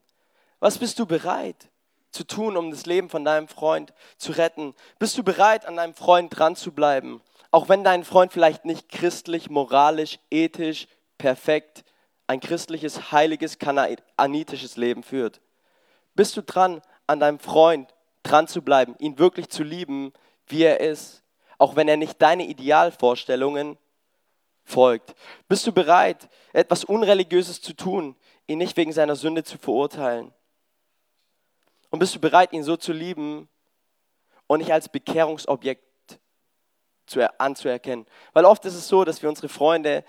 Was 0.62 0.78
bist 0.78 0.98
du 0.98 1.06
bereit 1.06 1.70
zu 2.12 2.24
tun, 2.24 2.56
um 2.56 2.72
das 2.72 2.86
Leben 2.86 3.10
von 3.10 3.26
deinem 3.26 3.50
Freund 3.50 3.94
zu 4.16 4.32
retten? 4.32 4.74
Bist 4.98 5.18
du 5.18 5.24
bereit, 5.24 5.66
an 5.66 5.76
deinem 5.76 5.94
Freund 5.94 6.38
dran 6.40 6.56
zu 6.56 6.72
bleiben? 6.72 7.22
Auch 7.52 7.68
wenn 7.68 7.84
dein 7.84 8.06
Freund 8.06 8.32
vielleicht 8.32 8.64
nicht 8.64 8.88
christlich, 8.88 9.50
moralisch, 9.50 10.20
ethisch, 10.32 10.88
perfekt, 11.18 11.84
ein 12.30 12.42
christliches, 12.42 13.12
heiliges, 13.12 13.58
kananitisches 13.58 14.78
Leben 14.78 15.02
führt. 15.02 15.42
Bist 16.14 16.38
du 16.38 16.44
dran, 16.44 16.80
an 17.08 17.20
deinem 17.20 17.40
Freund 17.40 17.92
dran 18.22 18.48
zu 18.48 18.62
bleiben, 18.62 18.96
ihn 19.00 19.18
wirklich 19.18 19.50
zu 19.50 19.64
lieben, 19.64 20.14
wie 20.46 20.62
er 20.62 20.80
ist, 20.80 21.24
auch 21.58 21.76
wenn 21.76 21.88
er 21.88 21.98
nicht 21.98 22.22
deine 22.22 22.46
Idealvorstellungen 22.46 23.80
folgt? 24.64 25.16
Bist 25.48 25.66
du 25.66 25.72
bereit, 25.72 26.30
etwas 26.54 26.84
Unreligiöses 26.84 27.64
zu 27.64 27.74
tun, 27.74 28.16
ihn 28.46 28.60
nicht 28.60 28.78
wegen 28.78 28.94
seiner 28.94 29.16
Sünde 29.16 29.44
zu 29.44 29.58
verurteilen? 29.58 30.32
Und 31.90 31.98
bist 31.98 32.14
du 32.14 32.20
bereit, 32.20 32.54
ihn 32.54 32.64
so 32.64 32.78
zu 32.78 32.94
lieben 32.94 33.50
und 34.46 34.60
nicht 34.60 34.72
als 34.72 34.88
Bekehrungsobjekt 34.88 35.84
zu, 37.08 37.40
anzuerkennen? 37.40 38.06
Weil 38.34 38.46
oft 38.46 38.64
ist 38.66 38.76
es 38.76 38.88
so, 38.88 39.04
dass 39.04 39.24
wir 39.24 39.30
unsere 39.30 39.50
Freunde, 39.50 40.06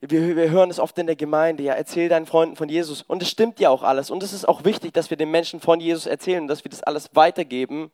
wir, 0.00 0.36
wir 0.36 0.50
hören 0.50 0.70
es 0.70 0.78
oft 0.78 0.98
in 0.98 1.06
der 1.06 1.16
Gemeinde, 1.16 1.62
ja, 1.62 1.74
erzähl 1.74 2.08
deinen 2.08 2.26
Freunden 2.26 2.56
von 2.56 2.68
Jesus. 2.68 3.02
Und 3.02 3.22
es 3.22 3.28
stimmt 3.28 3.60
ja 3.60 3.68
auch 3.68 3.82
alles. 3.82 4.10
Und 4.10 4.22
es 4.22 4.32
ist 4.32 4.48
auch 4.48 4.64
wichtig, 4.64 4.94
dass 4.94 5.10
wir 5.10 5.16
den 5.16 5.30
Menschen 5.30 5.60
von 5.60 5.78
Jesus 5.78 6.06
erzählen 6.06 6.42
und 6.42 6.48
dass 6.48 6.64
wir 6.64 6.70
das 6.70 6.82
alles 6.82 7.10
weitergeben. 7.14 7.90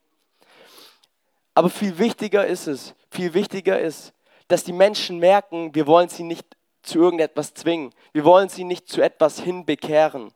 Aber 1.55 1.69
viel 1.69 1.99
wichtiger 1.99 2.47
ist 2.47 2.69
es, 2.69 2.95
viel 3.11 3.35
wichtiger 3.35 3.81
ist, 3.81 4.13
dass 4.47 4.63
die 4.63 4.73
Menschen 4.73 5.19
merken, 5.19 5.75
wir 5.75 5.87
wollen 5.87 6.09
sie 6.09 6.23
nicht 6.23 6.47
zu 6.83 6.99
irgendetwas 7.01 7.55
zwingen. 7.55 7.93
Wir 8.13 8.25
wollen 8.25 8.49
sie 8.49 8.63
nicht 8.63 8.89
zu 8.89 9.03
etwas 9.03 9.41
hinbekehren. 9.41 10.33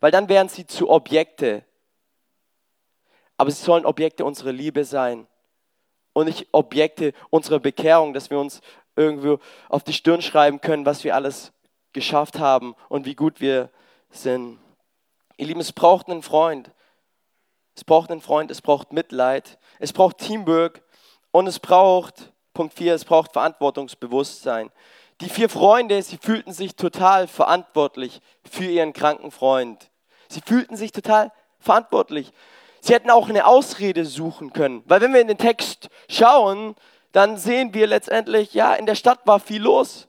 Weil 0.00 0.10
dann 0.10 0.28
wären 0.28 0.48
sie 0.48 0.66
zu 0.66 0.90
Objekte. 0.90 1.64
Aber 3.38 3.50
sie 3.50 3.62
sollen 3.62 3.86
Objekte 3.86 4.24
unserer 4.24 4.52
Liebe 4.52 4.84
sein 4.84 5.26
und 6.12 6.26
nicht 6.26 6.48
Objekte 6.52 7.12
unserer 7.30 7.60
Bekehrung, 7.60 8.12
dass 8.12 8.28
wir 8.28 8.38
uns 8.38 8.60
irgendwo 8.96 9.38
auf 9.68 9.82
die 9.84 9.92
Stirn 9.92 10.22
schreiben 10.22 10.60
können, 10.60 10.86
was 10.86 11.04
wir 11.04 11.14
alles 11.14 11.52
geschafft 11.92 12.38
haben 12.38 12.74
und 12.88 13.06
wie 13.06 13.14
gut 13.14 13.40
wir 13.40 13.70
sind. 14.10 14.58
Ihr 15.36 15.46
Lieben, 15.46 15.60
es 15.60 15.72
braucht 15.72 16.08
einen 16.08 16.22
Freund, 16.22 16.70
es 17.74 17.84
braucht 17.84 18.10
einen 18.10 18.20
Freund, 18.20 18.50
es 18.50 18.60
braucht 18.60 18.92
Mitleid, 18.92 19.58
es 19.78 19.92
braucht 19.92 20.18
Teamwork 20.18 20.82
und 21.30 21.46
es 21.46 21.58
braucht, 21.58 22.32
Punkt 22.54 22.74
4, 22.74 22.94
es 22.94 23.04
braucht 23.04 23.32
Verantwortungsbewusstsein. 23.32 24.70
Die 25.20 25.28
vier 25.28 25.48
Freunde, 25.48 26.02
sie 26.02 26.18
fühlten 26.18 26.52
sich 26.52 26.74
total 26.74 27.28
verantwortlich 27.28 28.20
für 28.48 28.64
ihren 28.64 28.92
kranken 28.92 29.30
Freund. 29.30 29.90
Sie 30.28 30.40
fühlten 30.44 30.76
sich 30.76 30.92
total 30.92 31.30
verantwortlich. 31.60 32.32
Sie 32.80 32.92
hätten 32.92 33.10
auch 33.10 33.28
eine 33.28 33.46
Ausrede 33.46 34.04
suchen 34.04 34.52
können, 34.52 34.82
weil 34.86 35.00
wenn 35.00 35.14
wir 35.14 35.20
in 35.20 35.28
den 35.28 35.38
Text 35.38 35.88
schauen, 36.08 36.74
dann 37.12 37.36
sehen 37.36 37.74
wir 37.74 37.86
letztendlich, 37.86 38.54
ja, 38.54 38.74
in 38.74 38.86
der 38.86 38.94
Stadt 38.94 39.26
war 39.26 39.38
viel 39.38 39.62
los. 39.62 40.08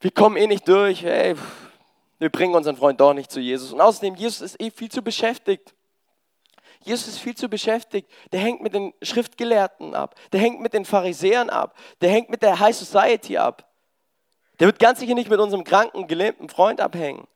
Wir 0.00 0.10
kommen 0.10 0.36
eh 0.36 0.46
nicht 0.46 0.66
durch, 0.66 1.02
hey, 1.02 1.34
wir 2.18 2.30
bringen 2.30 2.54
unseren 2.54 2.76
Freund 2.76 3.00
doch 3.00 3.12
nicht 3.12 3.30
zu 3.30 3.40
Jesus. 3.40 3.72
Und 3.72 3.80
außerdem, 3.80 4.14
Jesus 4.14 4.40
ist 4.40 4.60
eh 4.60 4.70
viel 4.70 4.90
zu 4.90 5.02
beschäftigt. 5.02 5.74
Jesus 6.82 7.08
ist 7.08 7.18
viel 7.18 7.34
zu 7.34 7.48
beschäftigt. 7.48 8.10
Der 8.32 8.40
hängt 8.40 8.62
mit 8.62 8.72
den 8.72 8.94
Schriftgelehrten 9.02 9.94
ab. 9.94 10.14
Der 10.32 10.40
hängt 10.40 10.60
mit 10.60 10.72
den 10.72 10.84
Pharisäern 10.84 11.50
ab. 11.50 11.76
Der 12.00 12.10
hängt 12.10 12.30
mit 12.30 12.42
der 12.42 12.58
High 12.58 12.74
Society 12.74 13.36
ab. 13.36 13.70
Der 14.58 14.66
wird 14.66 14.78
ganz 14.78 15.00
sicher 15.00 15.14
nicht 15.14 15.30
mit 15.30 15.40
unserem 15.40 15.64
kranken, 15.64 16.06
gelähmten 16.06 16.48
Freund 16.48 16.80
abhängen. 16.80 17.26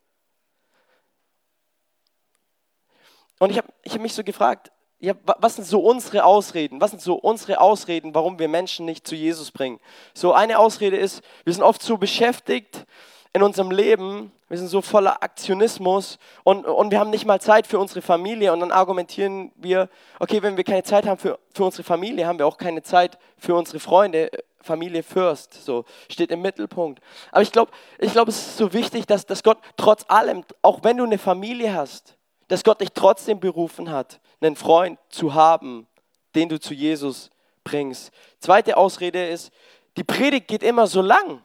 Und 3.39 3.51
ich 3.51 3.59
habe 3.59 3.69
ich 3.83 3.93
hab 3.95 4.01
mich 4.01 4.15
so 4.15 4.23
gefragt, 4.23 4.71
ja, 5.05 5.15
was 5.25 5.57
sind 5.57 5.67
so 5.67 5.81
unsere 5.81 6.25
Ausreden? 6.25 6.81
Was 6.81 6.91
sind 6.91 7.01
so 7.03 7.15
unsere 7.15 7.61
Ausreden, 7.61 8.15
warum 8.15 8.39
wir 8.39 8.49
Menschen 8.49 8.87
nicht 8.87 9.07
zu 9.07 9.15
Jesus 9.15 9.51
bringen? 9.51 9.79
So 10.15 10.33
eine 10.33 10.59
Ausrede 10.59 10.97
ist, 10.97 11.23
wir 11.45 11.53
sind 11.53 11.63
oft 11.63 11.83
so 11.83 11.99
beschäftigt 11.99 12.87
in 13.33 13.43
unserem 13.43 13.71
Leben, 13.71 14.33
wir 14.49 14.59
sind 14.59 14.69
so 14.69 14.81
voller 14.81 15.23
Aktionismus 15.23 16.19
und, 16.45 16.65
und 16.65 16.91
wir 16.91 17.01
haben 17.01 17.11
nicht 17.11 17.27
mal 17.27 17.41
Zeit 17.41 17.67
für 17.67 17.79
unsere 17.79 18.01
Familie 18.01 18.53
und 18.53 18.61
dann 18.61 18.71
argumentieren 18.71 19.51
wir, 19.57 19.89
okay, 20.21 20.41
wenn 20.43 20.57
wir 20.57 20.65
keine 20.65 20.85
Zeit 20.85 21.07
haben 21.07 21.19
für, 21.19 21.39
für 21.53 21.65
unsere 21.65 21.83
Familie, 21.83 22.27
haben 22.27 22.39
wir 22.39 22.47
auch 22.47 22.59
keine 22.59 22.83
Zeit 22.83 23.19
für 23.37 23.55
unsere 23.55 23.81
Freunde. 23.81 24.31
Familie 24.61 25.03
first, 25.03 25.63
so 25.63 25.85
steht 26.11 26.31
im 26.31 26.41
Mittelpunkt. 26.41 27.03
Aber 27.33 27.43
ich 27.43 27.53
glaube, 27.53 27.71
ich 27.99 28.13
glaub, 28.13 28.29
es 28.29 28.39
ist 28.39 28.57
so 28.57 28.73
wichtig, 28.73 29.05
dass, 29.07 29.27
dass 29.27 29.43
Gott 29.43 29.59
trotz 29.77 30.07
allem, 30.09 30.43
auch 30.63 30.83
wenn 30.83 30.97
du 30.97 31.05
eine 31.05 31.19
Familie 31.19 31.75
hast, 31.75 32.17
dass 32.49 32.65
Gott 32.65 32.81
dich 32.81 32.93
trotzdem 32.95 33.41
berufen 33.41 33.91
hat, 33.91 34.21
einen 34.45 34.57
Freund 34.57 34.99
zu 35.09 35.35
haben, 35.35 35.87
den 36.35 36.49
du 36.49 36.61
zu 36.61 36.75
Jesus 36.75 37.31
bringst. 37.63 38.13
Zweite 38.41 38.77
Ausrede 38.77 39.29
ist, 39.29 39.51
die 39.97 40.05
Predigt 40.05 40.49
geht 40.49 40.63
immer 40.63 40.87
so 40.87 41.01
lang 41.01 41.41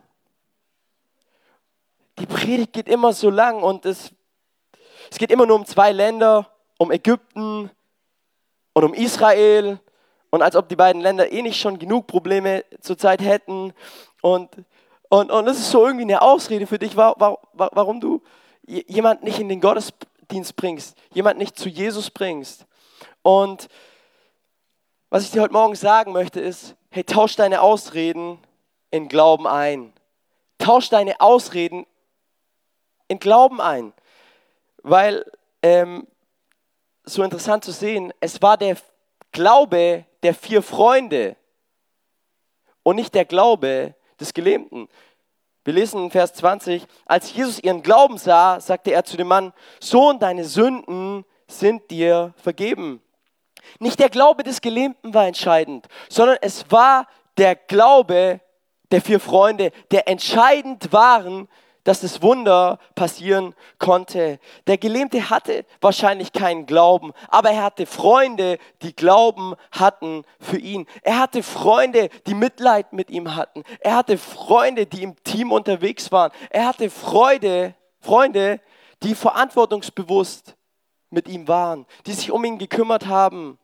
die 2.20 2.26
Predigt 2.26 2.74
geht 2.74 2.88
immer 2.90 3.14
so 3.14 3.30
lang 3.30 3.64
und 3.64 3.86
es, 3.86 4.12
es 5.10 5.18
geht 5.18 5.32
immer 5.32 5.46
nur 5.46 5.56
um 5.56 5.66
zwei 5.66 5.92
Länder, 5.92 6.50
um 6.78 6.92
Ägypten 6.92 7.72
und 8.74 8.84
um 8.84 8.94
Israel. 8.94 9.80
Und 10.30 10.42
als 10.42 10.56
ob 10.56 10.70
die 10.70 10.76
beiden 10.76 11.02
Länder 11.02 11.32
eh 11.32 11.42
nicht 11.42 11.60
schon 11.60 11.80
genug 11.80 12.06
Probleme 12.08 12.64
zurzeit 12.82 13.22
hätten. 13.22 13.74
Und, 14.22 14.50
und, 15.10 15.32
und 15.32 15.46
das 15.46 15.58
ist 15.58 15.72
so 15.72 15.86
irgendwie 15.86 16.04
eine 16.04 16.22
Ausrede 16.22 16.68
für 16.68 16.78
dich, 16.78 16.96
warum, 16.96 18.00
du 18.00 18.22
jemand 18.68 19.24
nicht 19.24 19.40
in 19.40 19.50
den 19.50 19.62
Gottesdienst 19.62 20.56
bringst, 20.56 20.98
jemand 21.14 21.40
nicht 21.40 21.58
zu 21.58 21.70
Jesus 21.70 22.12
bringst. 22.12 22.66
Und 23.22 23.68
was 25.10 25.24
ich 25.24 25.32
dir 25.32 25.42
heute 25.42 25.54
Morgen 25.54 25.76
sagen 25.76 26.12
möchte 26.12 26.40
ist, 26.40 26.76
hey, 26.92 27.04
tausch 27.04 27.36
deine 27.36 27.62
Ausreden 27.62 28.40
in 28.92 29.08
Glauben 29.08 29.48
ein. 29.48 29.94
Tausch 30.58 30.90
deine 30.90 31.20
Ausreden 31.20 31.86
in 33.08 33.20
Glauben 33.20 33.60
ein. 33.62 33.94
Weil, 34.84 35.26
ähm, 35.64 36.08
so 37.04 37.24
interessant 37.24 37.64
zu 37.64 37.72
sehen, 37.72 38.14
es 38.20 38.42
war 38.42 38.58
der 38.58 38.78
Glaube 39.32 40.06
der 40.24 40.34
vier 40.34 40.62
Freunde 40.62 41.36
und 42.84 42.96
nicht 42.96 43.16
der 43.16 43.26
Glaube 43.26 43.96
des 44.20 44.34
Gelähmten. 44.34 44.88
Wir 45.64 45.74
lesen 45.74 46.06
in 46.06 46.12
Vers 46.12 46.34
20, 46.34 46.86
als 47.06 47.34
Jesus 47.34 47.60
ihren 47.60 47.84
Glauben 47.84 48.18
sah, 48.18 48.60
sagte 48.60 48.92
er 48.92 49.04
zu 49.04 49.18
dem 49.18 49.28
Mann, 49.28 49.54
Sohn, 49.80 50.20
deine 50.20 50.46
Sünden 50.46 51.26
sind 51.48 51.90
dir 51.92 52.34
vergeben. 52.38 53.02
Nicht 53.80 54.00
der 54.00 54.10
Glaube 54.10 54.44
des 54.44 54.62
Gelähmten 54.62 55.14
war 55.14 55.28
entscheidend, 55.28 55.88
sondern 56.10 56.38
es 56.42 56.70
war 56.72 57.08
der 57.38 57.56
Glaube 57.56 58.42
der 58.92 59.02
vier 59.02 59.20
Freunde, 59.20 59.72
der 59.92 60.08
entscheidend 60.08 60.92
waren 60.92 61.48
dass 61.84 62.02
das 62.02 62.22
Wunder 62.22 62.78
passieren 62.94 63.56
konnte. 63.80 64.40
Der 64.68 64.78
Gelähmte 64.78 65.32
hatte 65.32 65.66
wahrscheinlich 65.82 66.34
keinen 66.34 66.68
Glauben, 66.68 67.14
aber 67.30 67.50
er 67.50 67.64
hatte 67.64 67.88
Freunde, 67.88 68.60
die 68.84 68.96
Glauben 68.96 69.56
hatten 69.72 70.24
für 70.40 70.60
ihn. 70.60 70.86
Er 71.02 71.18
hatte 71.20 71.42
Freunde, 71.42 72.10
die 72.28 72.36
Mitleid 72.36 72.94
mit 72.94 73.10
ihm 73.10 73.36
hatten. 73.36 73.64
Er 73.80 73.96
hatte 73.96 74.20
Freunde, 74.20 74.86
die 74.86 75.02
im 75.02 75.16
Team 75.24 75.52
unterwegs 75.52 76.12
waren. 76.12 76.32
Er 76.52 76.68
hatte 76.68 76.92
Freude, 76.92 77.74
Freunde, 78.00 78.60
die 79.02 79.16
verantwortungsbewusst 79.16 80.56
mit 81.10 81.28
ihm 81.28 81.48
waren, 81.48 81.86
die 82.06 82.14
sich 82.14 82.32
um 82.32 82.44
ihn 82.44 82.58
gekümmert 82.58 83.08
haben. 83.08 83.58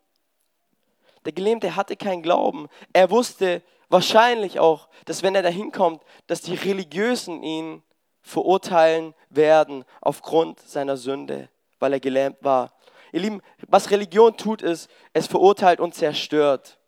Der 1.26 1.34
Gelähmte 1.34 1.76
hatte 1.76 1.96
keinen 1.96 2.22
Glauben. 2.22 2.68
Er 2.94 3.10
wusste 3.10 3.62
wahrscheinlich 3.90 4.60
auch, 4.60 4.90
dass 5.06 5.24
wenn 5.24 5.36
er 5.36 5.44
dahin 5.44 5.72
kommt, 5.72 6.02
dass 6.28 6.42
die 6.42 6.56
Religiösen 6.56 7.44
ihn 7.44 7.84
verurteilen 8.22 9.14
werden 9.30 9.86
aufgrund 10.02 10.60
seiner 10.60 10.98
Sünde, 10.98 11.50
weil 11.80 11.94
er 11.94 12.00
gelähmt 12.00 12.38
war. 12.42 12.74
Ihr 13.12 13.22
Lieben, 13.22 13.42
was 13.68 13.92
Religion 13.92 14.36
tut, 14.36 14.62
ist, 14.62 14.90
es 15.14 15.28
verurteilt 15.28 15.80
und 15.80 15.94
zerstört. 15.94 16.80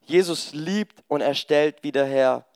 Jesus 0.00 0.52
liebt 0.52 1.04
und 1.08 1.20
er 1.20 1.34
stellt 1.34 1.84
wieder 1.84 2.04
her. 2.04 2.46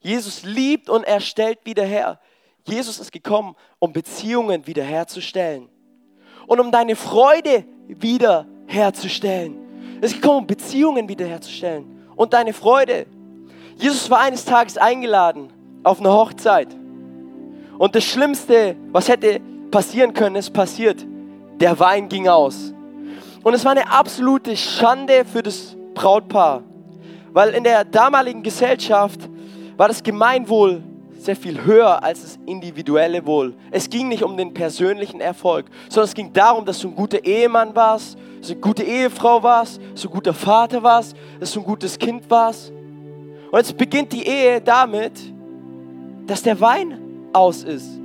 Jesus 0.00 0.44
liebt 0.44 0.88
und 0.88 1.04
er 1.04 1.20
stellt 1.20 1.64
wieder 1.66 1.84
her. 1.84 2.20
Jesus 2.64 2.98
ist 2.98 3.12
gekommen, 3.12 3.56
um 3.78 3.92
Beziehungen 3.92 4.66
wiederherzustellen 4.66 5.68
und 6.48 6.58
um 6.58 6.72
deine 6.72 6.96
Freude 6.96 7.64
wiederherzustellen. 7.86 9.54
Er 10.00 10.06
ist 10.06 10.20
gekommen, 10.20 10.40
um 10.40 10.46
Beziehungen 10.46 11.08
wiederherzustellen 11.08 11.84
und 12.16 12.32
deine 12.32 12.52
Freude. 12.52 13.06
Jesus 13.76 14.10
war 14.10 14.20
eines 14.20 14.44
Tages 14.44 14.76
eingeladen 14.76 15.50
auf 15.84 16.00
eine 16.00 16.12
Hochzeit. 16.12 16.68
Und 17.78 17.94
das 17.94 18.04
Schlimmste, 18.04 18.74
was 18.90 19.08
hätte 19.08 19.40
passieren 19.70 20.14
können, 20.14 20.36
ist 20.36 20.52
passiert. 20.52 21.06
Der 21.60 21.78
Wein 21.78 22.08
ging 22.08 22.26
aus. 22.26 22.72
Und 23.44 23.54
es 23.54 23.64
war 23.64 23.72
eine 23.72 23.90
absolute 23.90 24.56
Schande 24.56 25.24
für 25.24 25.42
das 25.42 25.76
Brautpaar, 25.94 26.62
weil 27.32 27.50
in 27.50 27.62
der 27.62 27.84
damaligen 27.84 28.42
Gesellschaft 28.42 29.20
war 29.76 29.88
das 29.88 30.02
Gemeinwohl 30.02 30.82
sehr 31.28 31.36
viel 31.36 31.62
höher 31.62 32.02
als 32.02 32.22
das 32.22 32.38
individuelle 32.46 33.26
Wohl. 33.26 33.54
Es 33.70 33.90
ging 33.90 34.08
nicht 34.08 34.22
um 34.22 34.38
den 34.38 34.54
persönlichen 34.54 35.20
Erfolg, 35.20 35.66
sondern 35.90 36.08
es 36.08 36.14
ging 36.14 36.32
darum, 36.32 36.64
dass 36.64 36.78
du 36.78 36.88
ein 36.88 36.94
guter 36.94 37.22
Ehemann 37.22 37.76
warst, 37.76 38.16
dass 38.38 38.46
du 38.46 38.54
eine 38.54 38.62
gute 38.62 38.82
Ehefrau 38.82 39.42
warst, 39.42 39.78
dass 39.92 40.00
du 40.00 40.08
ein 40.08 40.14
guter 40.14 40.32
Vater 40.32 40.82
warst, 40.82 41.14
dass 41.38 41.52
du 41.52 41.60
ein 41.60 41.66
gutes 41.66 41.98
Kind 41.98 42.30
warst. 42.30 42.72
Und 43.50 43.58
jetzt 43.58 43.76
beginnt 43.76 44.10
die 44.14 44.26
Ehe 44.26 44.62
damit, 44.62 45.20
dass 46.26 46.42
der 46.42 46.58
Wein 46.58 46.98
aus 47.34 47.62
ist. 47.62 48.00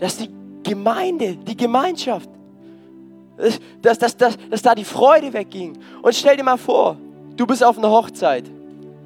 Dass 0.00 0.16
die 0.16 0.28
Gemeinde, 0.64 1.36
die 1.36 1.56
Gemeinschaft, 1.56 2.28
dass, 3.80 3.96
dass, 4.00 4.16
dass, 4.16 4.36
dass 4.50 4.62
da 4.62 4.74
die 4.74 4.84
Freude 4.84 5.32
wegging. 5.32 5.78
Und 6.02 6.16
stell 6.16 6.36
dir 6.36 6.42
mal 6.42 6.58
vor, 6.58 6.96
du 7.36 7.46
bist 7.46 7.62
auf 7.62 7.78
einer 7.78 7.90
Hochzeit, 7.90 8.50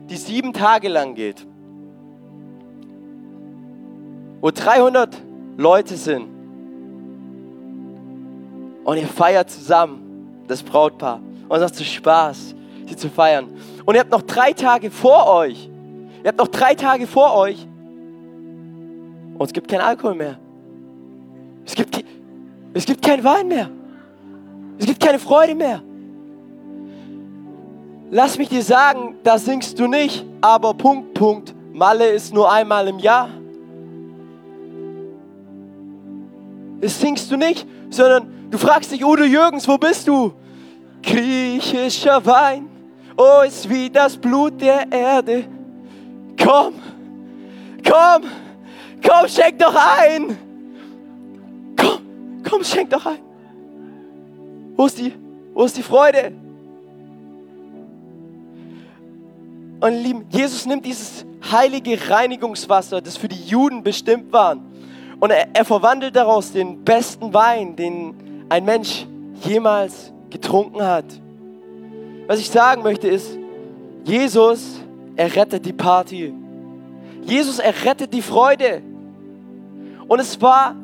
die 0.09 0.17
sieben 0.17 0.55
Tage 0.55 0.89
lang 0.89 1.15
geht, 1.15 1.47
wo 4.41 4.51
300 4.51 5.17
Leute 5.57 5.97
sind. 5.97 6.29
Und 8.85 8.99
ihr 8.99 9.09
feiert 9.09 9.51
zusammen, 9.51 10.45
das 10.47 10.63
Brautpaar. 10.63 11.21
Und 11.49 11.57
es 11.57 11.63
macht 11.63 11.75
so 11.75 11.85
Spaß, 11.85 12.55
sie 12.87 12.97
zu 12.97 13.09
feiern. 13.09 13.49
Und 13.85 13.95
ihr 13.95 14.01
habt 14.01 14.11
noch 14.11 14.23
drei 14.23 14.53
Tage 14.53 14.91
vor 14.91 15.27
euch. 15.27 15.69
Ihr 16.23 16.29
habt 16.29 16.39
noch 16.39 16.49
drei 16.49 16.75
Tage 16.75 17.07
vor 17.07 17.35
euch. 17.35 17.67
Und 19.39 19.47
es 19.47 19.53
gibt 19.53 19.69
keinen 19.69 19.81
Alkohol 19.81 20.15
mehr. 20.15 20.39
Es 21.65 21.75
gibt, 21.75 22.05
es 22.75 22.87
gibt 22.87 23.03
keinen 23.03 23.25
Wein 23.25 23.49
mehr. 23.49 23.69
Es 24.79 24.87
gibt 24.87 25.01
keine 25.01 25.19
Freude 25.19 25.55
mehr. 25.55 25.83
Lass 28.11 28.39
mich 28.39 28.49
dir 28.49 28.63
sagen, 28.63 29.17
da 29.25 29.37
singst 29.39 29.79
du 29.79 29.89
nicht, 29.89 30.25
aber 30.41 30.75
Punkt, 30.75 31.15
Punkt, 31.15 31.55
Malle 31.73 32.09
ist 32.09 32.33
nur 32.33 32.51
einmal 32.51 32.87
im 32.87 32.99
Jahr. 33.01 33.29
Das 36.81 37.01
singst 37.01 37.31
du 37.31 37.37
nicht, 37.37 37.67
sondern 37.91 38.51
du 38.51 38.59
fragst 38.59 38.93
dich, 38.93 39.05
Udo 39.05 39.25
Jürgens, 39.25 39.67
wo 39.67 39.79
bist 39.79 40.07
du? 40.09 40.33
Griechischer 41.03 42.25
Wein, 42.27 42.69
oh, 43.17 43.43
ist 43.47 43.69
wie 43.69 43.89
das 43.89 44.17
Blut 44.17 44.61
der 44.61 44.91
Erde. 44.91 45.45
Komm, 46.43 46.75
komm, 47.85 48.23
komm, 49.03 49.29
schenk 49.29 49.59
doch 49.59 49.75
ein. 49.75 50.37
Komm, 51.77 51.99
komm, 52.49 52.65
schenk 52.65 52.91
doch 52.91 53.07
ein. 53.07 53.19
Wo 54.77 54.87
ist 54.87 54.99
die, 54.99 55.13
wo 55.55 55.65
ist 55.65 55.77
die 55.77 55.83
Freude? 55.83 56.33
Und 59.81 59.93
lieben, 60.03 60.27
Jesus 60.31 60.67
nimmt 60.67 60.85
dieses 60.85 61.25
heilige 61.51 61.99
Reinigungswasser, 62.11 63.01
das 63.01 63.17
für 63.17 63.29
die 63.29 63.43
Juden 63.45 63.83
bestimmt 63.83 64.33
war, 64.33 64.57
und 65.21 65.31
er, 65.31 65.49
er 65.55 65.65
verwandelt 65.65 66.15
daraus 66.15 66.53
den 66.53 66.85
besten 66.85 67.33
Wein, 67.33 67.77
den 67.77 68.15
ein 68.49 68.65
Mensch 68.65 69.07
jemals 69.43 70.13
getrunken 70.31 70.83
hat. 70.83 71.07
Was 72.27 72.39
ich 72.39 72.51
sagen 72.51 72.83
möchte 72.83 73.09
ist, 73.09 73.39
Jesus, 74.05 74.81
er 75.17 75.35
rettet 75.35 75.65
die 75.65 75.73
Party. 75.73 76.33
Jesus, 77.23 77.59
er 77.59 77.75
rettet 77.85 78.13
die 78.13 78.23
Freude. 78.23 78.83
Und 80.07 80.21
es 80.21 80.41
war 80.41 80.75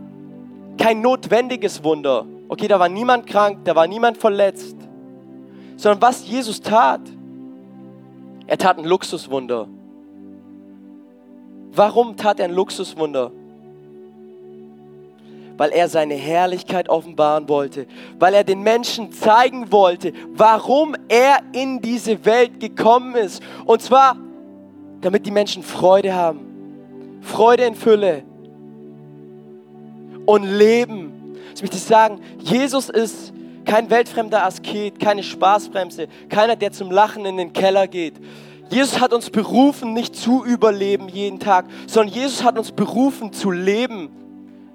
kein 0.78 1.00
notwendiges 1.00 1.84
Wunder. 1.84 2.26
Okay, 2.48 2.68
da 2.68 2.78
war 2.80 2.88
niemand 2.88 3.26
krank, 3.26 3.58
da 3.64 3.74
war 3.76 3.86
niemand 3.86 4.18
verletzt. 4.18 4.76
Sondern 5.76 6.02
was 6.02 6.26
Jesus 6.26 6.60
tat, 6.60 7.00
er 8.46 8.58
tat 8.58 8.78
ein 8.78 8.84
Luxuswunder. 8.84 9.68
Warum 11.74 12.16
tat 12.16 12.40
er 12.40 12.46
ein 12.46 12.54
Luxuswunder? 12.54 13.30
Weil 15.56 15.70
er 15.70 15.88
seine 15.88 16.14
Herrlichkeit 16.14 16.88
offenbaren 16.88 17.48
wollte, 17.48 17.86
weil 18.18 18.34
er 18.34 18.44
den 18.44 18.62
Menschen 18.62 19.12
zeigen 19.12 19.70
wollte, 19.70 20.12
warum 20.32 20.96
er 21.08 21.40
in 21.52 21.80
diese 21.80 22.24
Welt 22.24 22.60
gekommen 22.60 23.14
ist. 23.14 23.42
Und 23.64 23.82
zwar, 23.82 24.16
damit 25.00 25.26
die 25.26 25.30
Menschen 25.30 25.62
Freude 25.62 26.14
haben, 26.14 27.20
Freude 27.20 27.64
in 27.64 27.74
Fülle 27.74 28.22
und 30.26 30.44
Leben 30.44 31.12
ich 31.54 31.62
möchte 31.62 31.78
sagen, 31.78 32.20
Jesus 32.40 32.88
ist 32.88 33.32
kein 33.64 33.88
weltfremder 33.90 34.44
Asket, 34.44 34.98
keine 34.98 35.22
Spaßbremse, 35.22 36.08
keiner, 36.28 36.56
der 36.56 36.72
zum 36.72 36.90
Lachen 36.90 37.24
in 37.24 37.36
den 37.36 37.52
Keller 37.52 37.86
geht. 37.86 38.14
Jesus 38.70 39.00
hat 39.00 39.12
uns 39.12 39.28
berufen, 39.30 39.92
nicht 39.92 40.16
zu 40.16 40.44
überleben 40.44 41.08
jeden 41.08 41.38
Tag, 41.38 41.66
sondern 41.86 42.14
Jesus 42.14 42.42
hat 42.42 42.58
uns 42.58 42.72
berufen 42.72 43.32
zu 43.32 43.50
leben, 43.50 44.10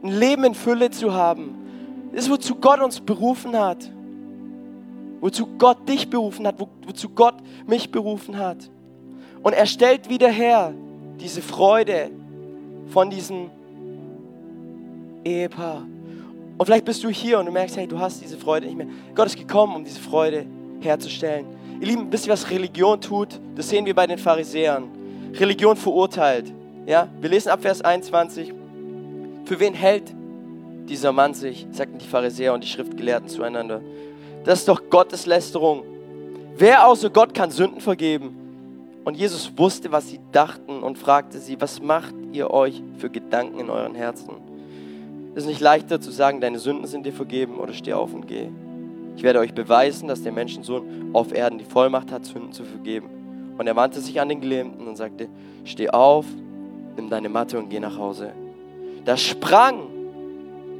ein 0.03 0.11
Leben 0.11 0.43
in 0.43 0.53
Fülle 0.53 0.89
zu 0.91 1.13
haben. 1.13 1.55
Das 2.11 2.25
ist, 2.25 2.31
wozu 2.31 2.55
Gott 2.55 2.81
uns 2.81 2.99
berufen 2.99 3.57
hat. 3.57 3.91
Wozu 5.19 5.47
Gott 5.57 5.87
dich 5.89 6.09
berufen 6.09 6.45
hat, 6.45 6.59
wo, 6.59 6.67
wozu 6.85 7.09
Gott 7.09 7.35
mich 7.65 7.91
berufen 7.91 8.37
hat. 8.37 8.69
Und 9.41 9.53
er 9.53 9.65
stellt 9.65 10.09
wieder 10.09 10.29
her 10.29 10.73
diese 11.19 11.41
Freude 11.41 12.11
von 12.89 13.09
diesem 13.09 13.49
Ehepaar. 15.23 15.85
Und 16.57 16.65
vielleicht 16.65 16.85
bist 16.85 17.03
du 17.03 17.09
hier 17.09 17.39
und 17.39 17.45
du 17.45 17.51
merkst, 17.51 17.77
hey, 17.77 17.87
du 17.87 17.99
hast 17.99 18.21
diese 18.21 18.37
Freude 18.37 18.65
nicht 18.65 18.77
mehr. 18.77 18.87
Gott 19.13 19.27
ist 19.27 19.37
gekommen, 19.37 19.75
um 19.75 19.83
diese 19.83 19.99
Freude 19.99 20.45
herzustellen. 20.79 21.45
Ihr 21.79 21.87
Lieben, 21.87 22.11
wisst 22.11 22.25
ihr, 22.25 22.33
was 22.33 22.49
Religion 22.49 22.99
tut? 22.99 23.39
Das 23.55 23.69
sehen 23.69 23.85
wir 23.85 23.93
bei 23.93 24.07
den 24.07 24.17
Pharisäern. 24.17 24.85
Religion 25.33 25.75
verurteilt. 25.75 26.51
Ja? 26.85 27.07
Wir 27.21 27.29
lesen 27.29 27.49
ab 27.49 27.61
Vers 27.61 27.81
21. 27.81 28.53
Für 29.47 29.61
wen 29.61 29.73
hält 29.73 30.13
dieser 30.89 31.13
Mann 31.13 31.33
sich, 31.33 31.67
sagten 31.71 31.99
die 31.99 32.05
Pharisäer 32.05 32.53
und 32.53 32.65
die 32.65 32.67
Schriftgelehrten 32.67 33.29
zueinander. 33.29 33.79
Das 34.43 34.59
ist 34.59 34.67
doch 34.67 34.89
Gotteslästerung. 34.89 35.83
Wer 36.57 36.85
außer 36.85 37.09
Gott 37.09 37.33
kann 37.33 37.49
Sünden 37.49 37.79
vergeben? 37.79 38.35
Und 39.05 39.15
Jesus 39.15 39.53
wusste, 39.55 39.89
was 39.93 40.09
sie 40.09 40.19
dachten 40.33 40.83
und 40.83 40.97
fragte 40.97 41.39
sie, 41.39 41.61
was 41.61 41.81
macht 41.81 42.13
ihr 42.33 42.51
euch 42.51 42.83
für 42.97 43.09
Gedanken 43.09 43.61
in 43.61 43.69
euren 43.69 43.95
Herzen? 43.95 44.31
Es 45.33 45.43
ist 45.43 45.49
nicht 45.49 45.61
leichter 45.61 46.01
zu 46.01 46.11
sagen, 46.11 46.41
deine 46.41 46.59
Sünden 46.59 46.85
sind 46.85 47.05
dir 47.05 47.13
vergeben 47.13 47.57
oder 47.57 47.71
steh 47.71 47.93
auf 47.93 48.13
und 48.13 48.27
geh. 48.27 48.49
Ich 49.15 49.23
werde 49.23 49.39
euch 49.39 49.53
beweisen, 49.53 50.09
dass 50.09 50.23
der 50.23 50.33
Menschensohn 50.33 51.11
auf 51.13 51.33
Erden 51.33 51.57
die 51.57 51.63
Vollmacht 51.63 52.11
hat, 52.11 52.25
Sünden 52.25 52.51
zu 52.51 52.65
vergeben. 52.65 53.07
Und 53.57 53.65
er 53.65 53.77
wandte 53.77 54.01
sich 54.01 54.19
an 54.19 54.27
den 54.27 54.41
Gelähmten 54.41 54.85
und 54.85 54.97
sagte, 54.97 55.29
steh 55.63 55.89
auf, 55.89 56.25
nimm 56.97 57.09
deine 57.09 57.29
Matte 57.29 57.57
und 57.57 57.69
geh 57.69 57.79
nach 57.79 57.97
Hause. 57.97 58.33
Da 59.07 59.15
sprang 59.15 59.87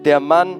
der 0.03 0.19
Mann 0.19 0.59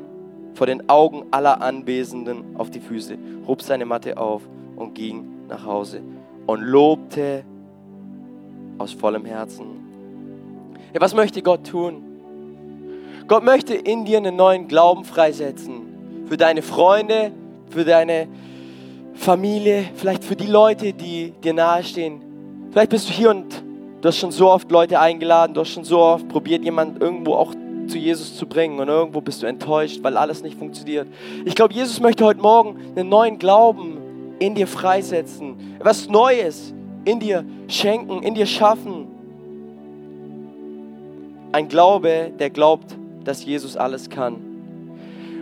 vor 0.54 0.68
den 0.68 0.88
Augen 0.88 1.26
aller 1.32 1.62
Anwesenden 1.62 2.56
auf 2.58 2.72
die 2.72 2.80
Füße, 2.80 3.18
hob 3.46 3.62
seine 3.62 3.86
Matte 3.86 4.18
auf 4.18 4.42
und 4.78 4.96
ging 4.96 5.28
nach 5.50 5.66
Hause 5.66 6.02
und 6.46 6.62
lobte 6.62 7.44
aus 8.78 8.94
vollem 8.94 9.26
Herzen. 9.26 9.66
Ja, 10.94 11.02
was 11.02 11.14
möchte 11.14 11.42
Gott 11.42 11.68
tun? 11.68 12.04
Gott 13.28 13.44
möchte 13.44 13.76
in 13.76 14.06
dir 14.06 14.20
einen 14.20 14.38
neuen 14.38 14.70
Glauben 14.70 15.04
freisetzen. 15.04 16.24
Für 16.30 16.38
deine 16.38 16.62
Freunde, 16.62 17.34
für 17.70 17.84
deine 17.84 18.30
Familie, 19.14 19.90
vielleicht 19.94 20.24
für 20.24 20.38
die 20.38 20.48
Leute, 20.48 20.94
die 20.94 21.34
dir 21.44 21.54
nahestehen. 21.54 22.22
Vielleicht 22.72 22.92
bist 22.92 23.10
du 23.10 23.12
hier 23.12 23.30
und 23.30 23.67
du 24.02 24.08
hast 24.08 24.18
schon 24.18 24.32
so 24.32 24.50
oft 24.50 24.72
Leute 24.72 25.00
eingeladen, 25.00 25.54
du 25.54 25.62
hast 25.62 25.70
schon 25.70 25.84
so 25.84 26.00
oft 26.00 26.28
probiert, 26.28 26.64
jemanden 26.64 27.02
irgendwo 27.02 27.36
auch 27.36 27.54
zu 27.88 27.98
Jesus 27.98 28.36
zu 28.36 28.46
bringen 28.46 28.80
und 28.80 28.88
irgendwo 28.90 29.22
bist 29.22 29.42
du 29.42 29.48
enttäuscht, 29.48 30.00
weil 30.04 30.18
alles 30.18 30.44
nicht 30.44 30.58
funktioniert. 30.58 31.08
Ich 31.46 31.56
glaube, 31.56 31.74
Jesus 31.74 32.00
möchte 32.00 32.26
heute 32.26 32.42
Morgen 32.42 32.78
einen 32.96 33.10
neuen 33.10 33.40
Glauben 33.40 33.98
in 34.40 34.56
dir 34.56 34.68
freisetzen, 34.68 35.78
was 35.80 36.10
Neues 36.10 36.74
in 37.06 37.20
dir 37.20 37.46
schenken, 37.68 38.22
in 38.24 38.36
dir 38.36 38.46
schaffen. 38.46 39.08
Ein 41.54 41.70
Glaube, 41.70 42.32
der 42.38 42.50
glaubt, 42.50 42.96
dass 43.24 43.46
Jesus 43.46 43.78
alles 43.78 44.10
kann. 44.10 44.36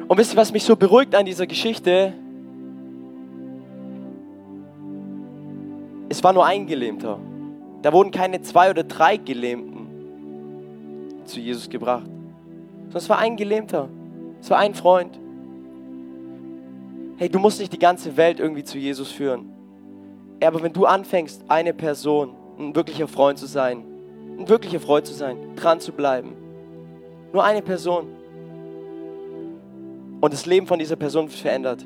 Und 0.07 0.17
wisst 0.17 0.33
ihr, 0.33 0.37
was 0.37 0.51
mich 0.51 0.63
so 0.63 0.75
beruhigt 0.75 1.15
an 1.15 1.25
dieser 1.25 1.47
Geschichte? 1.47 2.13
Es 6.09 6.23
war 6.23 6.31
nur 6.31 6.45
ein 6.45 6.67
Gelähmter. 6.67 7.17
Da 7.85 7.93
wurden 7.93 8.09
keine 8.09 8.41
zwei 8.41 8.71
oder 8.71 8.83
drei 8.83 9.17
Gelähmten. 9.17 9.85
zu 11.25 11.39
Jesus 11.39 11.69
gebracht. 11.69 12.07
Sondern 12.85 12.97
es 12.97 13.09
war 13.09 13.19
ein 13.19 13.37
Gelähmter. 13.37 13.89
Es 14.41 14.49
war 14.49 14.57
ein 14.57 14.73
Freund. 14.73 15.19
Hey, 17.17 17.29
du 17.29 17.37
musst 17.37 17.59
nicht 17.59 17.71
die 17.71 17.77
ganze 17.77 18.17
Welt 18.17 18.39
irgendwie 18.39 18.63
zu 18.63 18.79
Jesus 18.79 19.11
führen. 19.11 19.53
Aber 20.43 20.63
wenn 20.63 20.73
du 20.73 20.87
anfängst, 20.87 21.43
eine 21.47 21.75
Person, 21.75 22.31
ein 22.57 22.75
wirklicher 22.75 23.07
Freund 23.07 23.37
zu 23.37 23.45
sein, 23.45 23.83
ein 24.39 24.49
wirklicher 24.49 24.79
Freund 24.79 25.05
zu 25.05 25.13
sein, 25.13 25.37
dran 25.55 25.79
zu 25.79 25.91
bleiben, 25.91 26.33
nur 27.33 27.43
eine 27.43 27.61
Person 27.61 28.07
und 30.21 30.33
das 30.33 30.47
Leben 30.47 30.65
von 30.65 30.79
dieser 30.79 30.95
Person 30.95 31.29
verändert, 31.29 31.85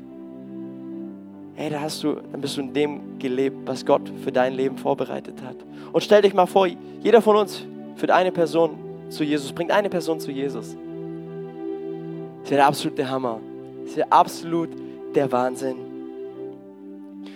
hey, 1.60 1.68
da 1.68 1.82
hast 1.82 2.02
du, 2.02 2.14
dann 2.14 2.40
bist 2.40 2.56
du 2.56 2.62
in 2.62 2.72
dem 2.72 3.18
gelebt, 3.18 3.58
was 3.66 3.84
Gott 3.84 4.10
für 4.24 4.32
dein 4.32 4.54
Leben 4.54 4.78
vorbereitet 4.78 5.42
hat. 5.42 5.56
Und 5.92 6.02
stell 6.02 6.22
dich 6.22 6.32
mal 6.32 6.46
vor, 6.46 6.66
jeder 7.02 7.20
von 7.20 7.36
uns 7.36 7.66
führt 7.96 8.10
eine 8.10 8.32
Person 8.32 8.78
zu 9.10 9.24
Jesus, 9.24 9.52
bringt 9.52 9.70
eine 9.70 9.90
Person 9.90 10.18
zu 10.18 10.30
Jesus. 10.30 10.74
Das 12.40 12.50
wäre 12.50 12.60
der 12.60 12.66
absolute 12.66 13.10
Hammer. 13.10 13.40
Das 13.84 13.94
wäre 13.94 14.10
absolut 14.10 14.70
der 15.14 15.30
Wahnsinn. 15.30 15.76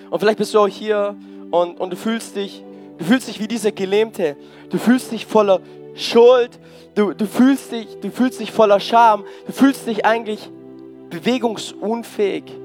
Und 0.09 0.19
vielleicht 0.19 0.39
bist 0.39 0.55
du 0.55 0.61
auch 0.61 0.69
hier 0.69 1.15
und, 1.51 1.79
und 1.79 1.91
du 1.91 1.97
fühlst 1.97 2.35
dich, 2.35 2.65
du 2.97 3.05
fühlst 3.05 3.29
dich 3.29 3.39
wie 3.41 3.49
dieser 3.49 3.73
Gelähmte. 3.73 4.37
Du 4.71 4.79
fühlst 4.79 5.13
dich 5.13 5.27
voller 5.27 5.61
Schuld. 5.95 6.59
Du, 6.95 7.13
du, 7.13 7.27
fühlst 7.27 7.73
dich, 7.73 7.89
du 8.01 8.11
fühlst 8.11 8.41
dich 8.41 8.53
voller 8.53 8.81
Scham. 8.81 9.25
Du 9.47 9.53
fühlst 9.53 9.87
dich 9.87 10.07
eigentlich 10.07 10.49
bewegungsunfähig. 11.11 12.64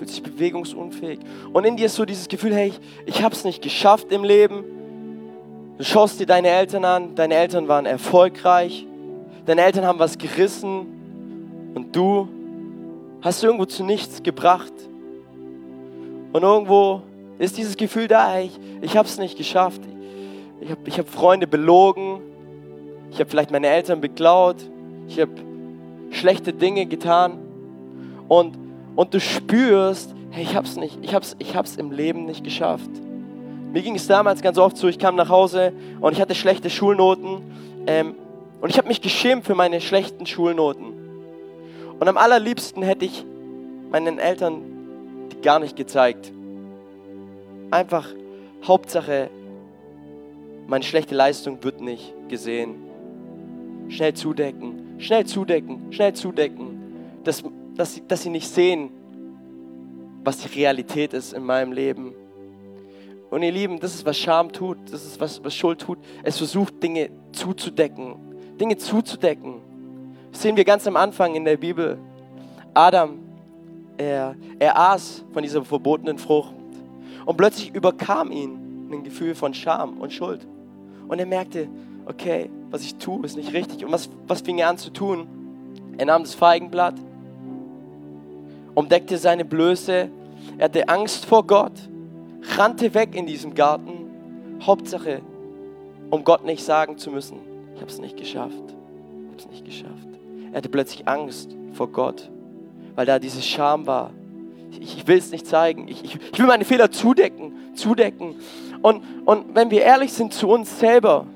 Fühlst 0.00 0.16
dich 0.16 0.22
bewegungsunfähig. 0.22 1.18
Und 1.52 1.66
in 1.66 1.76
dir 1.76 1.84
ist 1.84 1.94
so 1.94 2.06
dieses 2.06 2.26
Gefühl, 2.26 2.54
hey, 2.54 2.72
ich, 3.04 3.22
habe 3.22 3.34
es 3.34 3.44
nicht 3.44 3.60
geschafft 3.60 4.10
im 4.10 4.24
Leben. 4.24 4.64
Du 5.76 5.84
schaust 5.84 6.18
dir 6.18 6.24
deine 6.24 6.48
Eltern 6.48 6.86
an. 6.86 7.14
Deine 7.16 7.34
Eltern 7.34 7.68
waren 7.68 7.84
erfolgreich. 7.84 8.86
Deine 9.44 9.60
Eltern 9.60 9.84
haben 9.84 9.98
was 9.98 10.16
gerissen. 10.16 11.72
Und 11.74 11.94
du 11.94 12.28
hast 13.20 13.44
irgendwo 13.44 13.66
zu 13.66 13.84
nichts 13.84 14.22
gebracht. 14.22 14.72
Und 16.32 16.42
irgendwo 16.42 17.02
ist 17.38 17.58
dieses 17.58 17.76
Gefühl 17.76 18.08
da, 18.08 18.40
ich, 18.40 18.58
ich 18.80 18.96
habe 18.96 19.06
es 19.06 19.18
nicht 19.18 19.36
geschafft. 19.36 19.82
Ich 20.62 20.70
habe 20.70 20.80
ich 20.86 20.98
hab 20.98 21.10
Freunde 21.10 21.46
belogen. 21.46 22.22
Ich 23.10 23.20
habe 23.20 23.28
vielleicht 23.28 23.50
meine 23.50 23.66
Eltern 23.66 24.00
beklaut. 24.00 24.56
Ich 25.08 25.20
habe 25.20 25.32
schlechte 26.08 26.54
Dinge 26.54 26.86
getan. 26.86 27.38
Und, 28.28 28.69
und 28.96 29.14
du 29.14 29.20
spürst, 29.20 30.14
hey, 30.30 30.42
ich 30.42 30.54
habe 30.54 30.66
es 30.66 30.76
nicht, 30.76 30.98
ich 31.02 31.14
habe 31.14 31.24
es 31.24 31.36
ich 31.38 31.56
hab's 31.56 31.76
im 31.76 31.92
Leben 31.92 32.24
nicht 32.24 32.44
geschafft. 32.44 32.90
Mir 33.72 33.82
ging 33.82 33.94
es 33.94 34.06
damals 34.06 34.42
ganz 34.42 34.58
oft 34.58 34.76
so, 34.76 34.88
ich 34.88 34.98
kam 34.98 35.14
nach 35.14 35.28
Hause 35.28 35.72
und 36.00 36.12
ich 36.12 36.20
hatte 36.20 36.34
schlechte 36.34 36.70
Schulnoten. 36.70 37.42
Ähm, 37.86 38.14
und 38.60 38.68
ich 38.68 38.76
habe 38.76 38.88
mich 38.88 39.00
geschämt 39.00 39.46
für 39.46 39.54
meine 39.54 39.80
schlechten 39.80 40.26
Schulnoten. 40.26 40.92
Und 41.98 42.08
am 42.08 42.16
allerliebsten 42.16 42.82
hätte 42.82 43.04
ich 43.04 43.24
meinen 43.90 44.18
Eltern 44.18 44.62
die 45.32 45.40
gar 45.40 45.58
nicht 45.58 45.76
gezeigt. 45.76 46.32
Einfach 47.70 48.08
Hauptsache, 48.64 49.30
meine 50.66 50.84
schlechte 50.84 51.14
Leistung 51.14 51.62
wird 51.62 51.80
nicht 51.80 52.12
gesehen. 52.28 52.74
Schnell 53.88 54.14
zudecken, 54.14 54.96
schnell 54.98 55.26
zudecken, 55.26 55.92
schnell 55.92 56.12
zudecken, 56.12 56.80
dass, 57.24 57.42
dass, 57.76 57.94
sie, 57.94 58.02
dass 58.06 58.22
sie 58.22 58.30
nicht 58.30 58.48
sehen, 58.48 58.90
was 60.24 60.38
die 60.38 60.48
Realität 60.48 61.12
ist 61.12 61.32
in 61.32 61.44
meinem 61.44 61.72
Leben. 61.72 62.12
Und 63.30 63.42
ihr 63.42 63.52
Lieben, 63.52 63.78
das 63.78 63.94
ist, 63.94 64.04
was 64.04 64.18
Scham 64.18 64.52
tut, 64.52 64.78
das 64.90 65.04
ist, 65.04 65.20
was, 65.20 65.42
was 65.44 65.54
Schuld 65.54 65.80
tut. 65.80 65.98
Es 66.22 66.38
versucht, 66.38 66.82
Dinge 66.82 67.10
zuzudecken, 67.32 68.16
Dinge 68.60 68.76
zuzudecken. 68.76 69.60
Das 70.32 70.42
sehen 70.42 70.56
wir 70.56 70.64
ganz 70.64 70.86
am 70.86 70.96
Anfang 70.96 71.34
in 71.34 71.44
der 71.44 71.56
Bibel. 71.56 71.98
Adam, 72.74 73.20
er, 73.96 74.34
er 74.58 74.78
aß 74.78 75.24
von 75.32 75.42
dieser 75.42 75.64
verbotenen 75.64 76.18
Frucht 76.18 76.54
und 77.24 77.36
plötzlich 77.36 77.74
überkam 77.74 78.32
ihn 78.32 78.88
ein 78.90 79.04
Gefühl 79.04 79.34
von 79.34 79.54
Scham 79.54 79.98
und 79.98 80.12
Schuld. 80.12 80.46
Und 81.06 81.18
er 81.18 81.26
merkte, 81.26 81.68
okay, 82.06 82.50
was 82.70 82.82
ich 82.82 82.96
tue, 82.96 83.24
ist 83.24 83.36
nicht 83.36 83.52
richtig. 83.52 83.84
Und 83.84 83.92
was, 83.92 84.10
was 84.26 84.40
fing 84.40 84.58
er 84.58 84.68
an 84.68 84.78
zu 84.78 84.90
tun? 84.90 85.28
Er 85.98 86.06
nahm 86.06 86.22
das 86.22 86.34
Feigenblatt, 86.34 86.94
umdeckte 88.80 89.18
seine 89.18 89.44
Blöße, 89.44 90.08
er 90.56 90.64
hatte 90.64 90.88
Angst 90.88 91.26
vor 91.26 91.46
Gott, 91.46 91.72
rannte 92.56 92.94
weg 92.94 93.14
in 93.14 93.26
diesem 93.26 93.54
Garten. 93.54 93.92
Hauptsache, 94.62 95.20
um 96.08 96.24
Gott 96.24 96.46
nicht 96.46 96.64
sagen 96.64 96.96
zu 96.96 97.10
müssen, 97.10 97.38
ich 97.74 97.80
habe 97.82 97.90
es 97.90 98.00
nicht 98.00 98.16
geschafft. 98.16 98.54
Ich 98.54 99.28
habe 99.28 99.36
es 99.38 99.48
nicht 99.48 99.64
geschafft. 99.66 100.08
Er 100.50 100.58
hatte 100.58 100.70
plötzlich 100.70 101.06
Angst 101.06 101.54
vor 101.74 101.88
Gott, 101.88 102.30
weil 102.94 103.04
da 103.04 103.18
diese 103.18 103.42
Scham 103.42 103.86
war. 103.86 104.12
Ich, 104.70 104.80
ich 104.80 105.06
will 105.06 105.18
es 105.18 105.30
nicht 105.30 105.46
zeigen. 105.46 105.86
Ich, 105.86 106.02
ich, 106.02 106.18
ich 106.32 106.38
will 106.38 106.46
meine 106.46 106.64
Fehler 106.64 106.90
zudecken, 106.90 107.52
zudecken. 107.74 108.36
Und, 108.80 109.02
und 109.26 109.54
wenn 109.54 109.70
wir 109.70 109.82
ehrlich 109.82 110.12
sind 110.14 110.32
zu 110.32 110.48
uns 110.48 110.80
selber, 110.80 111.26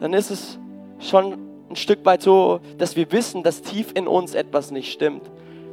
dann 0.00 0.14
ist 0.14 0.30
es 0.30 0.58
schon 1.00 1.34
ein 1.68 1.76
Stück 1.76 2.04
weit 2.06 2.22
so, 2.22 2.60
dass 2.78 2.96
wir 2.96 3.12
wissen, 3.12 3.42
dass 3.42 3.60
tief 3.60 3.92
in 3.94 4.06
uns 4.06 4.34
etwas 4.34 4.70
nicht 4.70 4.90
stimmt. 4.90 5.22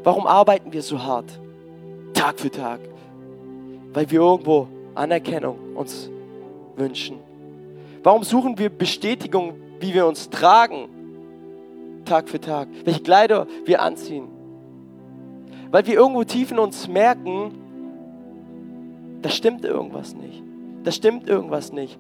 Warum 0.04 0.26
arbeiten 0.26 0.74
wir 0.74 0.82
so 0.82 1.02
hart? 1.02 1.40
Tag 2.14 2.40
für 2.40 2.50
Tag. 2.50 2.80
Weil 3.94 4.10
wir 4.10 4.22
irgendwo 4.22 4.68
Anerkennung 4.96 5.76
uns 5.76 6.10
wünschen. 6.76 7.18
Warum 8.04 8.24
suchen 8.24 8.58
wir 8.58 8.70
Bestätigung, 8.70 9.54
wie 9.80 9.94
wir 9.94 10.08
uns 10.08 10.30
tragen? 10.30 10.90
Tag 12.06 12.30
für 12.30 12.40
Tag, 12.40 12.68
welche 12.84 13.02
Kleider 13.02 13.48
wir 13.66 13.82
anziehen. 13.82 14.28
Weil 15.70 15.86
wir 15.86 15.94
irgendwo 15.94 16.24
tief 16.24 16.52
in 16.52 16.60
uns 16.60 16.88
merken, 16.88 17.52
da 19.22 19.30
stimmt 19.30 19.64
irgendwas 19.66 20.16
nicht. 20.16 20.42
Da 20.84 20.92
stimmt 20.92 21.30
irgendwas 21.30 21.72
nicht. 21.72 22.00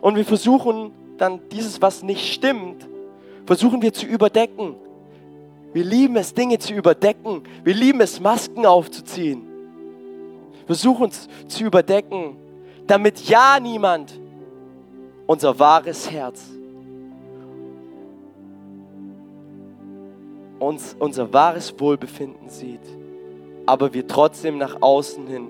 Und 0.00 0.16
wir 0.16 0.24
versuchen 0.24 0.92
dann 1.18 1.40
dieses, 1.52 1.82
was 1.82 2.02
nicht 2.02 2.32
stimmt, 2.32 2.88
versuchen 3.44 3.82
wir 3.82 3.92
zu 3.92 4.06
überdecken. 4.06 4.74
Wir 5.76 5.84
lieben 5.84 6.16
es, 6.16 6.32
Dinge 6.32 6.58
zu 6.58 6.72
überdecken. 6.72 7.42
Wir 7.62 7.74
lieben 7.74 8.00
es, 8.00 8.18
Masken 8.18 8.64
aufzuziehen. 8.64 9.42
Versuchen 10.64 11.10
es 11.10 11.28
zu 11.48 11.64
überdecken, 11.64 12.34
damit 12.86 13.20
ja 13.28 13.60
niemand 13.60 14.18
unser 15.26 15.58
wahres 15.58 16.10
Herz 16.10 16.46
uns 20.60 20.96
unser 20.98 21.30
wahres 21.30 21.78
Wohlbefinden 21.78 22.48
sieht, 22.48 22.80
aber 23.66 23.92
wir 23.92 24.06
trotzdem 24.06 24.56
nach 24.56 24.80
außen 24.80 25.26
hin 25.26 25.48